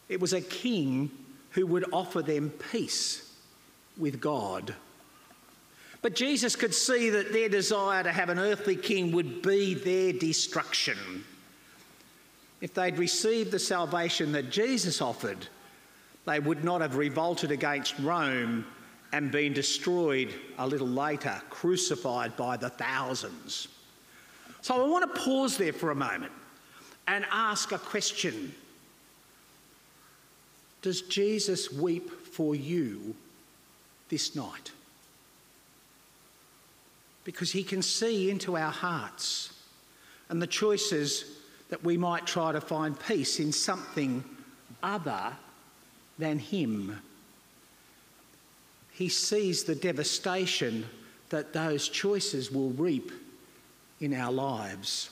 It 0.09 0.19
was 0.19 0.33
a 0.33 0.41
king 0.41 1.11
who 1.51 1.67
would 1.67 1.85
offer 1.93 2.23
them 2.23 2.51
peace 2.71 3.31
with 3.99 4.19
God. 4.19 4.73
But 6.03 6.15
Jesus 6.15 6.57
could 6.57 6.75
see 6.75 7.09
that 7.11 7.31
their 7.31 7.47
desire 7.47 8.03
to 8.03 8.11
have 8.11 8.27
an 8.27 8.37
earthly 8.37 8.75
king 8.75 9.13
would 9.13 9.41
be 9.41 9.73
their 9.73 10.11
destruction. 10.11 11.23
If 12.59 12.73
they'd 12.73 12.97
received 12.97 13.51
the 13.51 13.59
salvation 13.59 14.33
that 14.33 14.49
Jesus 14.49 15.01
offered, 15.01 15.47
they 16.25 16.41
would 16.41 16.65
not 16.65 16.81
have 16.81 16.97
revolted 16.97 17.51
against 17.51 17.97
Rome 17.99 18.65
and 19.13 19.31
been 19.31 19.53
destroyed 19.53 20.33
a 20.57 20.67
little 20.67 20.87
later, 20.87 21.41
crucified 21.49 22.35
by 22.35 22.57
the 22.57 22.69
thousands. 22.69 23.69
So 24.61 24.75
I 24.75 24.85
want 24.89 25.15
to 25.15 25.21
pause 25.21 25.55
there 25.57 25.71
for 25.71 25.91
a 25.91 25.95
moment 25.95 26.33
and 27.07 27.25
ask 27.31 27.71
a 27.71 27.77
question 27.77 28.53
Does 30.81 31.01
Jesus 31.03 31.71
weep 31.71 32.11
for 32.11 32.55
you 32.55 33.15
this 34.09 34.35
night? 34.35 34.72
Because 37.23 37.51
he 37.51 37.63
can 37.63 37.81
see 37.81 38.29
into 38.29 38.57
our 38.57 38.71
hearts 38.71 39.53
and 40.29 40.41
the 40.41 40.47
choices 40.47 41.39
that 41.69 41.83
we 41.83 41.97
might 41.97 42.27
try 42.27 42.51
to 42.51 42.61
find 42.61 42.99
peace 42.99 43.39
in 43.39 43.51
something 43.51 44.23
other 44.81 45.33
than 46.19 46.37
him. 46.37 46.99
He 48.91 49.09
sees 49.09 49.63
the 49.63 49.75
devastation 49.75 50.85
that 51.29 51.53
those 51.53 51.89
choices 51.89 52.51
will 52.51 52.69
reap 52.71 53.11
in 53.99 54.13
our 54.13 54.31
lives. 54.31 55.09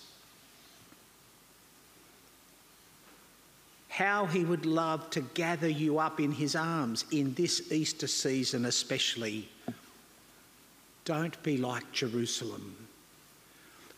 How 3.89 4.25
he 4.25 4.45
would 4.45 4.65
love 4.65 5.09
to 5.11 5.21
gather 5.21 5.67
you 5.67 5.99
up 5.99 6.19
in 6.19 6.31
his 6.31 6.55
arms 6.55 7.05
in 7.11 7.33
this 7.33 7.71
Easter 7.71 8.07
season, 8.07 8.65
especially. 8.65 9.49
Don't 11.05 11.41
be 11.43 11.57
like 11.57 11.91
Jerusalem. 11.91 12.75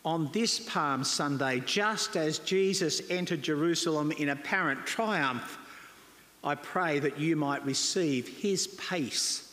On 0.04 0.30
this 0.32 0.60
Palm 0.60 1.04
Sunday, 1.04 1.60
just 1.60 2.16
as 2.16 2.38
Jesus 2.38 3.02
entered 3.10 3.42
Jerusalem 3.42 4.12
in 4.12 4.28
apparent 4.30 4.84
triumph, 4.86 5.58
I 6.42 6.54
pray 6.54 6.98
that 6.98 7.18
you 7.18 7.36
might 7.36 7.64
receive 7.64 8.28
his 8.28 8.66
peace 8.66 9.52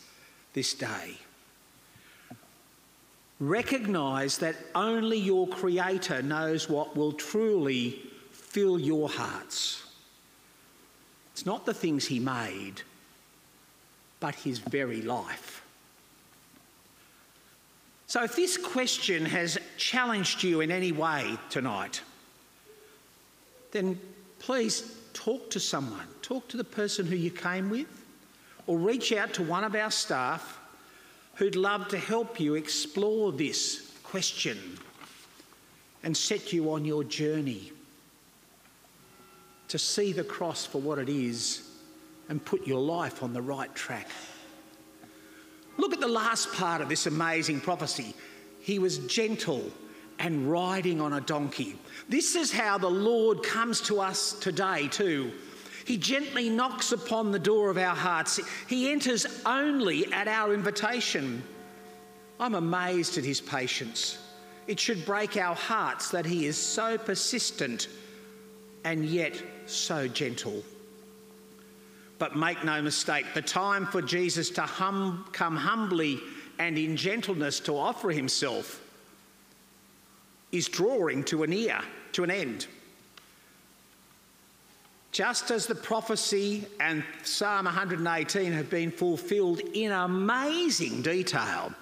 this 0.52 0.74
day. 0.74 1.16
Recognise 3.40 4.38
that 4.38 4.54
only 4.74 5.18
your 5.18 5.48
Creator 5.48 6.22
knows 6.22 6.68
what 6.68 6.94
will 6.94 7.12
truly 7.12 7.98
fill 8.30 8.78
your 8.78 9.08
hearts. 9.08 9.82
It's 11.32 11.46
not 11.46 11.66
the 11.66 11.74
things 11.74 12.06
He 12.06 12.20
made, 12.20 12.82
but 14.20 14.34
His 14.36 14.58
very 14.58 15.02
life. 15.02 15.61
So, 18.12 18.22
if 18.22 18.36
this 18.36 18.58
question 18.58 19.24
has 19.24 19.56
challenged 19.78 20.42
you 20.42 20.60
in 20.60 20.70
any 20.70 20.92
way 20.92 21.34
tonight, 21.48 22.02
then 23.70 23.98
please 24.38 24.98
talk 25.14 25.48
to 25.48 25.58
someone. 25.58 26.06
Talk 26.20 26.46
to 26.48 26.58
the 26.58 26.62
person 26.62 27.06
who 27.06 27.16
you 27.16 27.30
came 27.30 27.70
with, 27.70 27.86
or 28.66 28.76
reach 28.76 29.14
out 29.14 29.32
to 29.32 29.42
one 29.42 29.64
of 29.64 29.74
our 29.74 29.90
staff 29.90 30.60
who'd 31.36 31.56
love 31.56 31.88
to 31.88 31.96
help 31.96 32.38
you 32.38 32.54
explore 32.54 33.32
this 33.32 33.96
question 34.02 34.58
and 36.02 36.14
set 36.14 36.52
you 36.52 36.70
on 36.70 36.84
your 36.84 37.04
journey 37.04 37.72
to 39.68 39.78
see 39.78 40.12
the 40.12 40.22
cross 40.22 40.66
for 40.66 40.82
what 40.82 40.98
it 40.98 41.08
is 41.08 41.66
and 42.28 42.44
put 42.44 42.66
your 42.66 42.80
life 42.82 43.22
on 43.22 43.32
the 43.32 43.40
right 43.40 43.74
track. 43.74 44.08
Look 45.82 45.92
at 45.92 46.00
the 46.00 46.06
last 46.06 46.52
part 46.52 46.80
of 46.80 46.88
this 46.88 47.06
amazing 47.06 47.60
prophecy. 47.60 48.14
He 48.60 48.78
was 48.78 48.98
gentle 48.98 49.68
and 50.20 50.48
riding 50.48 51.00
on 51.00 51.14
a 51.14 51.20
donkey. 51.20 51.76
This 52.08 52.36
is 52.36 52.52
how 52.52 52.78
the 52.78 52.88
Lord 52.88 53.42
comes 53.42 53.80
to 53.80 53.98
us 53.98 54.34
today, 54.34 54.86
too. 54.86 55.32
He 55.84 55.96
gently 55.96 56.48
knocks 56.48 56.92
upon 56.92 57.32
the 57.32 57.38
door 57.40 57.68
of 57.68 57.78
our 57.78 57.96
hearts. 57.96 58.38
He 58.68 58.92
enters 58.92 59.26
only 59.44 60.06
at 60.12 60.28
our 60.28 60.54
invitation. 60.54 61.42
I'm 62.38 62.54
amazed 62.54 63.18
at 63.18 63.24
his 63.24 63.40
patience. 63.40 64.18
It 64.68 64.78
should 64.78 65.04
break 65.04 65.36
our 65.36 65.56
hearts 65.56 66.12
that 66.12 66.26
he 66.26 66.46
is 66.46 66.56
so 66.56 66.96
persistent 66.96 67.88
and 68.84 69.04
yet 69.04 69.42
so 69.66 70.06
gentle. 70.06 70.62
But 72.22 72.36
make 72.36 72.62
no 72.62 72.80
mistake, 72.80 73.26
the 73.34 73.42
time 73.42 73.84
for 73.84 74.00
Jesus 74.00 74.48
to 74.50 74.60
hum, 74.62 75.26
come 75.32 75.56
humbly 75.56 76.20
and 76.60 76.78
in 76.78 76.96
gentleness 76.96 77.58
to 77.58 77.76
offer 77.76 78.12
himself 78.12 78.80
is 80.52 80.68
drawing 80.68 81.24
to 81.24 81.42
an 81.42 81.52
ear, 81.52 81.80
to 82.12 82.22
an 82.22 82.30
end. 82.30 82.68
Just 85.10 85.50
as 85.50 85.66
the 85.66 85.74
prophecy 85.74 86.64
and 86.78 87.02
Psalm 87.24 87.64
118 87.64 88.52
have 88.52 88.70
been 88.70 88.92
fulfilled 88.92 89.58
in 89.74 89.90
amazing 89.90 91.02
detail, 91.02 91.72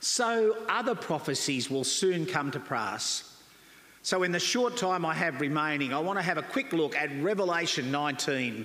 so 0.00 0.56
other 0.70 0.94
prophecies 0.94 1.70
will 1.70 1.84
soon 1.84 2.24
come 2.24 2.50
to 2.52 2.60
pass. 2.60 3.36
So, 4.00 4.22
in 4.22 4.32
the 4.32 4.40
short 4.40 4.78
time 4.78 5.04
I 5.04 5.12
have 5.12 5.42
remaining, 5.42 5.92
I 5.92 5.98
want 5.98 6.18
to 6.18 6.22
have 6.22 6.38
a 6.38 6.42
quick 6.42 6.72
look 6.72 6.96
at 6.96 7.10
Revelation 7.20 7.90
19. 7.90 8.64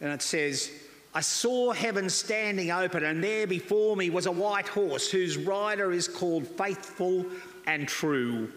And 0.00 0.12
it 0.12 0.22
says, 0.22 0.70
I 1.14 1.20
saw 1.20 1.72
heaven 1.72 2.08
standing 2.08 2.70
open, 2.70 3.04
and 3.04 3.22
there 3.22 3.46
before 3.46 3.96
me 3.96 4.10
was 4.10 4.26
a 4.26 4.32
white 4.32 4.68
horse 4.68 5.10
whose 5.10 5.36
rider 5.36 5.92
is 5.92 6.06
called 6.06 6.46
Faithful 6.46 7.26
and 7.66 7.88
True. 7.88 8.50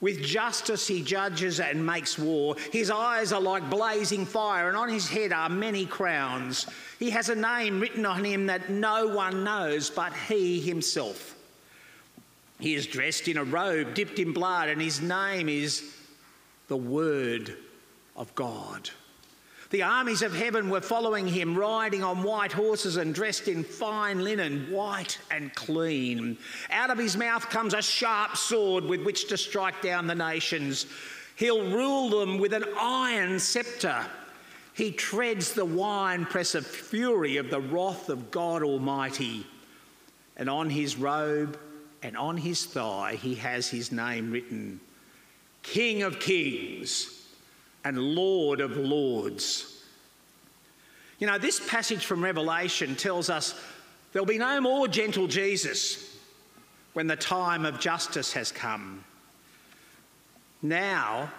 With 0.00 0.22
justice 0.22 0.86
he 0.86 1.02
judges 1.02 1.60
and 1.60 1.86
makes 1.86 2.18
war. 2.18 2.56
His 2.72 2.90
eyes 2.90 3.32
are 3.32 3.40
like 3.40 3.70
blazing 3.70 4.26
fire, 4.26 4.68
and 4.68 4.76
on 4.76 4.88
his 4.88 5.08
head 5.08 5.32
are 5.32 5.48
many 5.48 5.86
crowns. 5.86 6.66
He 6.98 7.10
has 7.10 7.28
a 7.28 7.34
name 7.34 7.80
written 7.80 8.04
on 8.04 8.24
him 8.24 8.46
that 8.46 8.68
no 8.70 9.06
one 9.06 9.44
knows 9.44 9.88
but 9.88 10.12
he 10.28 10.60
himself. 10.60 11.36
He 12.60 12.74
is 12.74 12.86
dressed 12.86 13.28
in 13.28 13.36
a 13.36 13.44
robe 13.44 13.94
dipped 13.94 14.18
in 14.18 14.32
blood, 14.32 14.68
and 14.68 14.82
his 14.82 15.00
name 15.00 15.48
is 15.48 15.94
the 16.68 16.76
Word 16.76 17.56
of 18.16 18.34
God. 18.34 18.90
The 19.74 19.82
armies 19.82 20.22
of 20.22 20.32
heaven 20.32 20.70
were 20.70 20.80
following 20.80 21.26
him, 21.26 21.58
riding 21.58 22.04
on 22.04 22.22
white 22.22 22.52
horses 22.52 22.96
and 22.96 23.12
dressed 23.12 23.48
in 23.48 23.64
fine 23.64 24.22
linen, 24.22 24.70
white 24.70 25.18
and 25.32 25.52
clean. 25.52 26.38
Out 26.70 26.90
of 26.90 26.98
his 26.98 27.16
mouth 27.16 27.50
comes 27.50 27.74
a 27.74 27.82
sharp 27.82 28.36
sword 28.36 28.84
with 28.84 29.02
which 29.02 29.26
to 29.30 29.36
strike 29.36 29.82
down 29.82 30.06
the 30.06 30.14
nations. 30.14 30.86
He'll 31.34 31.68
rule 31.72 32.08
them 32.08 32.38
with 32.38 32.52
an 32.52 32.66
iron 32.78 33.40
scepter. 33.40 34.06
He 34.74 34.92
treads 34.92 35.54
the 35.54 35.64
winepress 35.64 36.54
of 36.54 36.64
fury 36.64 37.36
of 37.38 37.50
the 37.50 37.60
wrath 37.60 38.08
of 38.08 38.30
God 38.30 38.62
Almighty. 38.62 39.44
And 40.36 40.48
on 40.48 40.70
his 40.70 40.96
robe 40.96 41.58
and 42.00 42.16
on 42.16 42.36
his 42.36 42.64
thigh, 42.64 43.18
he 43.20 43.34
has 43.34 43.66
his 43.70 43.90
name 43.90 44.30
written 44.30 44.78
King 45.64 46.04
of 46.04 46.20
Kings 46.20 47.13
and 47.84 47.98
Lord 47.98 48.60
of 48.60 48.76
Lords. 48.76 49.82
You 51.18 51.26
know, 51.26 51.38
this 51.38 51.60
passage 51.68 52.04
from 52.04 52.24
Revelation 52.24 52.96
tells 52.96 53.30
us 53.30 53.54
there'll 54.12 54.26
be 54.26 54.38
no 54.38 54.60
more 54.60 54.88
gentle 54.88 55.26
Jesus 55.26 56.16
when 56.94 57.06
the 57.06 57.16
time 57.16 57.64
of 57.64 57.78
justice 57.78 58.32
has 58.32 58.50
come. 58.50 59.04
Now, 60.62 61.30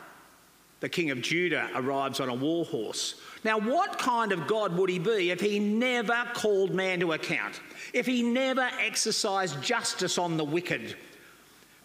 the 0.82 0.90
king 0.90 1.10
of 1.10 1.22
Judah 1.22 1.70
arrives 1.74 2.20
on 2.20 2.30
a 2.30 2.34
war 2.34 2.66
horse. 2.66 3.16
Now, 3.44 3.58
what 3.58 3.98
kind 3.98 4.32
of 4.32 4.48
God 4.48 4.78
would 4.78 4.90
he 4.90 5.00
be 5.00 5.32
if 5.32 5.40
he 5.40 5.60
never 5.60 6.26
called 6.34 6.74
man 6.74 7.00
to 7.00 7.14
account? 7.14 7.60
If 7.94 8.06
he 8.06 8.22
never 8.22 8.70
exercised 8.80 9.62
justice 9.62 10.18
on 10.18 10.38
the 10.38 10.44
wicked? 10.44 10.96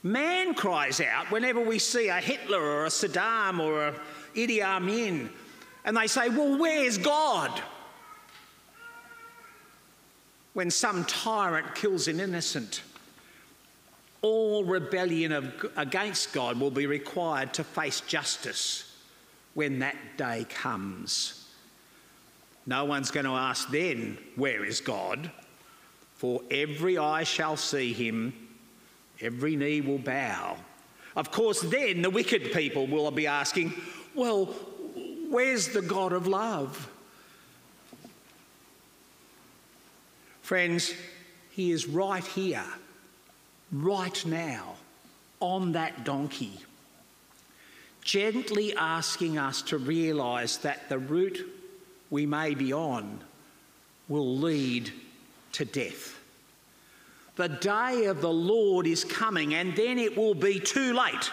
Man 0.03 0.55
cries 0.55 1.01
out 1.01 1.31
whenever 1.31 1.61
we 1.61 1.79
see 1.79 2.09
a 2.09 2.17
Hitler 2.17 2.61
or 2.61 2.87
a 2.87 2.89
Saddam 2.89 3.61
or 3.61 3.89
a 3.89 3.95
Idi 4.35 4.63
Amin, 4.63 5.31
and 5.85 5.97
they 5.97 6.07
say, 6.07 6.29
Well, 6.29 6.59
where's 6.59 6.99
God? 6.99 7.63
When 10.53 10.71
some 10.71 11.05
tyrant 11.05 11.75
kills 11.75 12.09
an 12.09 12.19
innocent, 12.19 12.83
all 14.23 14.65
rebellion 14.65 15.33
of, 15.33 15.67
against 15.77 16.33
God 16.33 16.59
will 16.61 16.71
be 16.71 16.87
required 16.87 17.55
to 17.55 17.65
face 17.65 18.01
justice 18.03 18.97
when 19.55 19.79
that 19.79 19.97
day 20.17 20.47
comes. 20.49 21.49
No 22.67 22.85
one's 22.85 23.11
going 23.11 23.27
to 23.27 23.33
ask 23.33 23.71
then, 23.71 24.19
Where 24.37 24.65
is 24.65 24.81
God? 24.81 25.31
For 26.15 26.43
every 26.51 26.99
eye 26.99 27.25
shall 27.25 27.57
see 27.57 27.93
him, 27.93 28.35
every 29.21 29.57
knee 29.57 29.81
will 29.81 29.99
bow. 29.99 30.57
Of 31.17 31.31
course, 31.31 31.63
then 31.63 32.03
the 32.03 32.11
wicked 32.11 32.53
people 32.53 32.87
will 32.87 33.11
be 33.11 33.27
asking, 33.27 33.73
well, 34.15 34.47
where's 35.29 35.69
the 35.69 35.83
God 35.83 36.13
of 36.13 36.27
love? 36.27 36.91
Friends, 40.43 40.93
He 41.51 41.71
is 41.71 41.87
right 41.87 42.25
here, 42.25 42.65
right 43.71 44.27
now, 44.27 44.75
on 45.39 45.73
that 45.73 46.05
donkey, 46.05 46.59
gently 48.03 48.75
asking 48.77 49.39
us 49.39 49.63
to 49.63 49.79
realise 49.79 50.57
that 50.59 50.89
the 50.89 50.99
route 50.99 51.47
we 52.11 52.27
may 52.27 52.55
be 52.55 52.73
on 52.73 53.21
will 54.09 54.37
lead 54.37 54.93
to 55.53 55.65
death. 55.65 56.19
The 57.37 57.49
day 57.49 58.07
of 58.07 58.21
the 58.21 58.33
Lord 58.33 58.87
is 58.87 59.05
coming, 59.05 59.55
and 59.55 59.75
then 59.77 59.99
it 59.99 60.17
will 60.17 60.35
be 60.35 60.59
too 60.59 60.93
late 60.93 61.31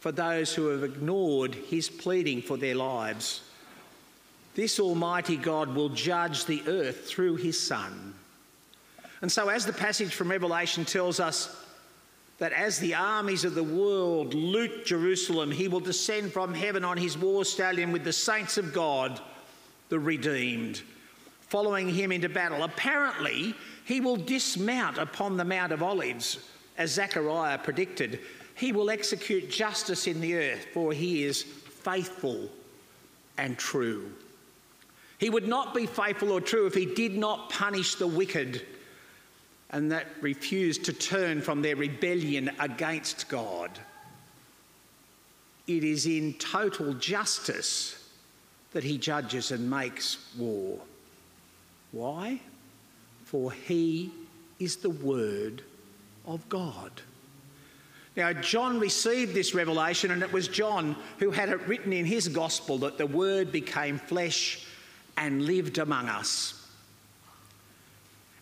for 0.00 0.10
those 0.10 0.54
who 0.54 0.68
have 0.68 0.82
ignored 0.82 1.54
his 1.54 1.88
pleading 1.88 2.42
for 2.42 2.56
their 2.56 2.74
lives. 2.74 3.42
This 4.54 4.80
Almighty 4.80 5.36
God 5.36 5.74
will 5.74 5.90
judge 5.90 6.46
the 6.46 6.62
earth 6.66 7.06
through 7.06 7.36
his 7.36 7.60
Son. 7.60 8.14
And 9.22 9.30
so, 9.30 9.48
as 9.48 9.66
the 9.66 9.72
passage 9.72 10.14
from 10.14 10.30
Revelation 10.30 10.84
tells 10.84 11.20
us, 11.20 11.56
that 12.40 12.52
as 12.54 12.78
the 12.78 12.94
armies 12.94 13.44
of 13.44 13.54
the 13.54 13.62
world 13.62 14.32
loot 14.32 14.86
Jerusalem, 14.86 15.50
he 15.50 15.68
will 15.68 15.78
descend 15.78 16.32
from 16.32 16.54
heaven 16.54 16.84
on 16.84 16.96
his 16.96 17.16
war 17.16 17.44
stallion 17.44 17.92
with 17.92 18.02
the 18.02 18.14
saints 18.14 18.56
of 18.56 18.72
God, 18.72 19.20
the 19.90 19.98
redeemed, 19.98 20.80
following 21.42 21.90
him 21.90 22.10
into 22.10 22.30
battle. 22.30 22.64
Apparently, 22.64 23.54
he 23.84 24.00
will 24.00 24.16
dismount 24.16 24.96
upon 24.96 25.36
the 25.36 25.44
Mount 25.44 25.70
of 25.70 25.82
Olives, 25.82 26.38
as 26.78 26.92
Zechariah 26.92 27.58
predicted. 27.58 28.20
He 28.60 28.72
will 28.72 28.90
execute 28.90 29.48
justice 29.48 30.06
in 30.06 30.20
the 30.20 30.34
earth, 30.34 30.66
for 30.74 30.92
he 30.92 31.24
is 31.24 31.42
faithful 31.42 32.50
and 33.38 33.56
true. 33.56 34.12
He 35.16 35.30
would 35.30 35.48
not 35.48 35.74
be 35.74 35.86
faithful 35.86 36.30
or 36.30 36.42
true 36.42 36.66
if 36.66 36.74
he 36.74 36.84
did 36.84 37.16
not 37.16 37.48
punish 37.48 37.94
the 37.94 38.06
wicked 38.06 38.66
and 39.70 39.90
that 39.92 40.08
refused 40.20 40.84
to 40.84 40.92
turn 40.92 41.40
from 41.40 41.62
their 41.62 41.74
rebellion 41.74 42.50
against 42.58 43.30
God. 43.30 43.70
It 45.66 45.82
is 45.82 46.04
in 46.04 46.34
total 46.34 46.92
justice 46.92 48.10
that 48.72 48.84
he 48.84 48.98
judges 48.98 49.52
and 49.52 49.70
makes 49.70 50.18
war. 50.36 50.78
Why? 51.92 52.42
For 53.24 53.52
he 53.52 54.12
is 54.58 54.76
the 54.76 54.90
Word 54.90 55.62
of 56.26 56.46
God. 56.50 57.00
Now, 58.16 58.32
John 58.32 58.80
received 58.80 59.34
this 59.34 59.54
revelation, 59.54 60.10
and 60.10 60.22
it 60.22 60.32
was 60.32 60.48
John 60.48 60.96
who 61.18 61.30
had 61.30 61.48
it 61.48 61.66
written 61.68 61.92
in 61.92 62.04
his 62.04 62.28
gospel 62.28 62.78
that 62.78 62.98
the 62.98 63.06
Word 63.06 63.52
became 63.52 63.98
flesh 63.98 64.66
and 65.16 65.46
lived 65.46 65.78
among 65.78 66.08
us. 66.08 66.68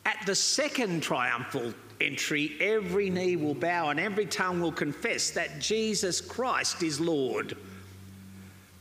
At 0.07 0.25
the 0.25 0.35
second 0.35 1.03
triumphal 1.03 1.75
entry, 2.01 2.57
every 2.61 3.11
knee 3.11 3.37
will 3.37 3.55
bow 3.55 3.91
and 3.91 4.01
every 4.01 4.25
tongue 4.25 4.61
will 4.61 4.73
confess 4.73 5.31
that 5.33 5.61
Jesus 5.61 6.21
Christ 6.21 6.83
is 6.83 6.99
Lord. 6.99 7.57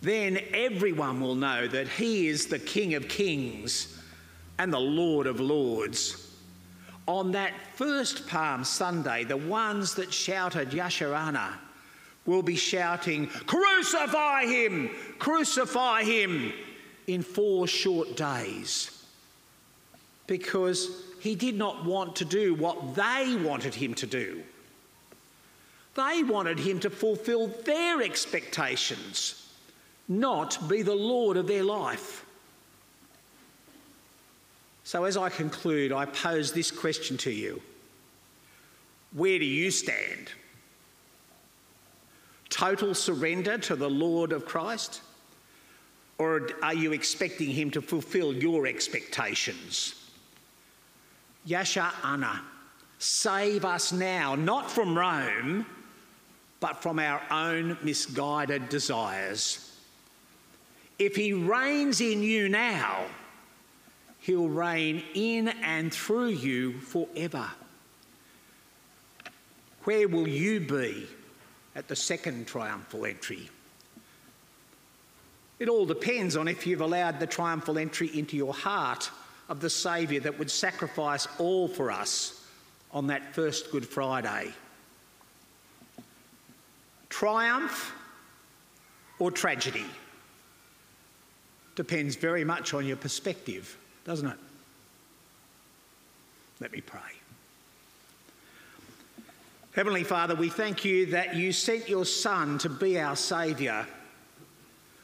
Then 0.01 0.39
everyone 0.53 1.19
will 1.19 1.35
know 1.35 1.67
that 1.67 1.87
he 1.87 2.27
is 2.27 2.45
the 2.45 2.59
King 2.59 2.93
of 2.93 3.09
Kings 3.09 4.01
and 4.57 4.71
the 4.71 4.79
Lord 4.79 5.27
of 5.27 5.39
Lords. 5.39 6.26
On 7.07 7.31
that 7.31 7.53
first 7.75 8.27
Palm 8.27 8.63
Sunday, 8.63 9.23
the 9.23 9.37
ones 9.37 9.95
that 9.95 10.13
shouted 10.13 10.71
Yasharana 10.71 11.53
will 12.25 12.43
be 12.43 12.55
shouting, 12.55 13.27
Crucify 13.27 14.45
him! 14.45 14.89
Crucify 15.17 16.03
him! 16.03 16.53
in 17.07 17.23
four 17.23 17.67
short 17.67 18.15
days. 18.15 18.91
Because 20.27 21.03
he 21.21 21.35
did 21.35 21.55
not 21.55 21.85
want 21.85 22.17
to 22.17 22.25
do 22.25 22.53
what 22.53 22.95
they 22.95 23.37
wanted 23.41 23.73
him 23.73 23.93
to 23.95 24.05
do. 24.05 24.43
They 25.95 26.21
wanted 26.21 26.59
him 26.59 26.79
to 26.81 26.89
fulfill 26.89 27.47
their 27.65 28.01
expectations, 28.03 29.51
not 30.07 30.69
be 30.69 30.83
the 30.83 30.93
Lord 30.93 31.37
of 31.37 31.47
their 31.47 31.63
life. 31.63 32.25
So, 34.87 35.03
as 35.03 35.17
I 35.17 35.27
conclude, 35.27 35.91
I 35.91 36.05
pose 36.05 36.53
this 36.53 36.71
question 36.71 37.17
to 37.17 37.29
you 37.29 37.61
Where 39.11 39.37
do 39.37 39.43
you 39.43 39.69
stand? 39.69 40.31
Total 42.49 42.95
surrender 42.95 43.57
to 43.57 43.75
the 43.75 43.89
Lord 43.89 44.31
of 44.31 44.45
Christ? 44.45 45.01
Or 46.17 46.47
are 46.63 46.73
you 46.73 46.93
expecting 46.93 47.49
him 47.49 47.69
to 47.71 47.81
fulfill 47.81 48.33
your 48.33 48.65
expectations? 48.65 50.09
Yasha 51.43 51.91
Anna, 52.01 52.41
save 52.97 53.65
us 53.65 53.91
now, 53.91 54.35
not 54.35 54.71
from 54.71 54.97
Rome, 54.97 55.65
but 56.61 56.81
from 56.81 56.97
our 56.97 57.21
own 57.29 57.77
misguided 57.83 58.69
desires. 58.69 59.77
If 60.97 61.17
he 61.17 61.33
reigns 61.33 61.99
in 61.99 62.23
you 62.23 62.47
now, 62.47 63.07
he'll 64.27 64.49
reign 64.49 65.01
in 65.13 65.47
and 65.47 65.91
through 65.91 66.27
you 66.27 66.81
forever. 66.81 67.49
Where 69.85 70.09
will 70.09 70.27
you 70.27 70.59
be 70.59 71.07
at 71.73 71.87
the 71.87 71.95
second 71.95 72.45
triumphal 72.45 73.05
entry? 73.05 73.49
It 75.59 75.69
all 75.69 75.85
depends 75.85 76.35
on 76.35 76.49
if 76.49 76.67
you've 76.67 76.81
allowed 76.81 77.21
the 77.21 77.25
triumphal 77.25 77.77
entry 77.77 78.09
into 78.19 78.35
your 78.35 78.53
heart 78.53 79.09
of 79.47 79.61
the 79.61 79.69
Saviour 79.69 80.19
that 80.19 80.37
would 80.37 80.51
sacrifice 80.51 81.25
all 81.39 81.69
for 81.69 81.89
us 81.89 82.45
on 82.91 83.07
that 83.07 83.33
first 83.33 83.71
Good 83.71 83.87
Friday. 83.87 84.51
Triumph 87.07 87.93
or 89.19 89.31
tragedy 89.31 89.85
depends 91.75 92.17
very 92.17 92.43
much 92.43 92.73
on 92.73 92.85
your 92.85 92.97
perspective, 92.97 93.77
doesn't 94.07 94.27
it? 94.27 94.37
Let 96.59 96.71
me 96.71 96.81
pray. 96.81 96.99
Heavenly 99.73 100.03
Father, 100.03 100.33
we 100.33 100.49
thank 100.49 100.83
you 100.83 101.05
that 101.07 101.35
you 101.35 101.51
sent 101.51 101.87
your 101.87 102.05
Son 102.05 102.57
to 102.59 102.69
be 102.69 102.99
our 102.99 103.15
Saviour 103.15 103.85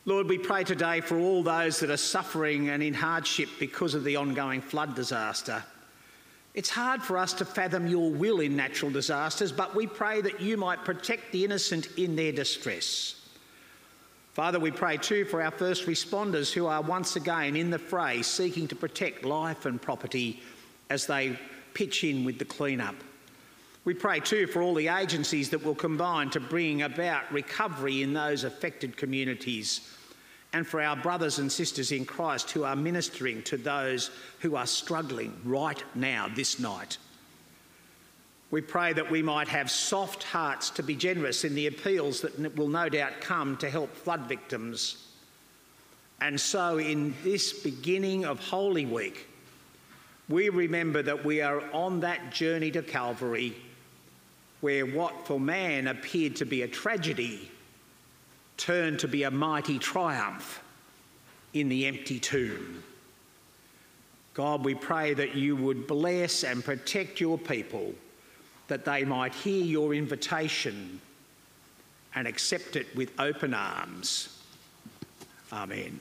Lord, 0.06 0.28
we 0.28 0.38
pray 0.38 0.66
today 0.66 1.00
for 1.00 1.18
all 1.18 1.44
those 1.44 1.80
that 1.80 1.90
are 1.90 1.96
suffering 1.96 2.68
and 2.68 2.84
in 2.84 2.94
hardship 2.94 3.48
because 3.58 3.94
of 3.94 4.04
the 4.04 4.18
ongoing 4.18 4.60
flood 4.60 4.96
disaster. 4.96 5.64
It's 6.54 6.70
hard 6.70 7.02
for 7.02 7.18
us 7.18 7.32
to 7.36 7.46
fathom 7.46 7.88
your 7.88 8.12
will 8.12 8.42
in 8.42 8.54
natural 8.54 8.92
disasters, 8.92 9.54
but 9.54 9.74
we 9.74 9.88
pray 9.88 10.20
that 10.20 10.42
you 10.42 10.58
might 10.58 10.84
protect 10.84 11.32
the 11.32 11.46
innocent 11.46 11.88
in 11.98 12.18
their 12.18 12.34
distress. 12.34 13.16
Father, 14.34 14.60
we 14.60 14.72
pray 14.72 14.98
too 14.98 15.26
for 15.26 15.44
our 15.44 15.52
first 15.52 15.86
responders 15.86 16.52
who 16.52 16.66
are 16.66 16.82
once 16.82 17.16
again 17.16 17.56
in 17.56 17.70
the 17.70 17.78
fray 17.78 18.24
seeking 18.24 18.68
to 18.68 18.76
protect 18.76 19.24
life 19.24 19.68
and 19.68 19.80
property 19.80 20.42
as 20.90 21.06
they 21.06 21.40
pitch 21.76 22.04
in 22.04 22.26
with 22.26 22.40
the 22.40 22.46
clean-up. 22.46 22.96
We 23.86 23.94
pray 23.94 24.22
too 24.22 24.48
for 24.48 24.64
all 24.64 24.74
the 24.74 24.88
agencies 24.88 25.52
that 25.52 25.64
will 25.64 25.76
combine 25.76 26.32
to 26.32 26.40
bring 26.40 26.82
about 26.82 27.32
recovery 27.32 28.02
in 28.02 28.14
those 28.14 28.44
affected 28.44 28.98
communities 28.98 29.92
and 30.52 30.66
for 30.66 30.82
our 30.82 30.96
brothers 30.96 31.38
and 31.38 31.52
sisters 31.52 31.92
in 31.92 32.04
Christ 32.04 32.50
who 32.52 32.64
are 32.64 32.76
ministering 32.76 33.44
to 33.44 33.58
those 33.58 34.10
who 34.40 34.56
are 34.56 34.66
struggling 34.66 35.40
right 35.44 35.84
now, 35.94 36.28
this 36.34 36.60
night. 36.60 36.98
We 38.54 38.62
pray 38.62 38.94
that 38.94 39.10
we 39.10 39.24
might 39.24 39.48
have 39.48 39.72
soft 39.72 40.22
hearts 40.22 40.70
to 40.70 40.84
be 40.84 40.96
generous 40.96 41.44
in 41.44 41.56
the 41.56 41.66
appeals 41.66 42.22
that 42.22 42.56
will 42.56 42.68
no 42.68 42.88
doubt 42.88 43.20
come 43.20 43.58
to 43.58 43.68
help 43.68 43.92
flood 43.96 44.28
victims. 44.28 45.08
And 46.22 46.40
so, 46.40 46.78
in 46.78 47.16
this 47.24 47.52
beginning 47.52 48.26
of 48.26 48.40
Holy 48.40 48.86
Week, 48.86 49.28
we 50.30 50.50
remember 50.50 51.02
that 51.02 51.26
we 51.26 51.42
are 51.42 51.64
on 51.74 52.02
that 52.02 52.32
journey 52.32 52.70
to 52.70 52.84
Calvary 52.84 53.56
where 54.62 54.86
what 54.86 55.26
for 55.26 55.40
man 55.40 55.88
appeared 55.88 56.36
to 56.36 56.46
be 56.46 56.62
a 56.62 56.68
tragedy 56.68 57.50
turned 58.58 59.00
to 59.00 59.08
be 59.08 59.24
a 59.24 59.32
mighty 59.32 59.80
triumph 59.80 60.64
in 61.56 61.70
the 61.70 61.88
empty 61.88 62.20
tomb. 62.20 62.84
God, 64.36 64.64
we 64.64 64.76
pray 64.76 65.16
that 65.16 65.34
you 65.34 65.56
would 65.56 65.88
bless 65.88 66.44
and 66.44 66.64
protect 66.64 67.20
your 67.20 67.40
people, 67.40 67.96
that 68.68 68.86
they 68.86 69.04
might 69.06 69.34
hear 69.34 69.64
your 69.64 69.94
invitation 69.94 71.02
and 72.16 72.28
accept 72.28 72.76
it 72.76 72.96
with 72.96 73.12
open 73.20 73.54
arms. 73.54 74.40
Amen. 75.52 76.00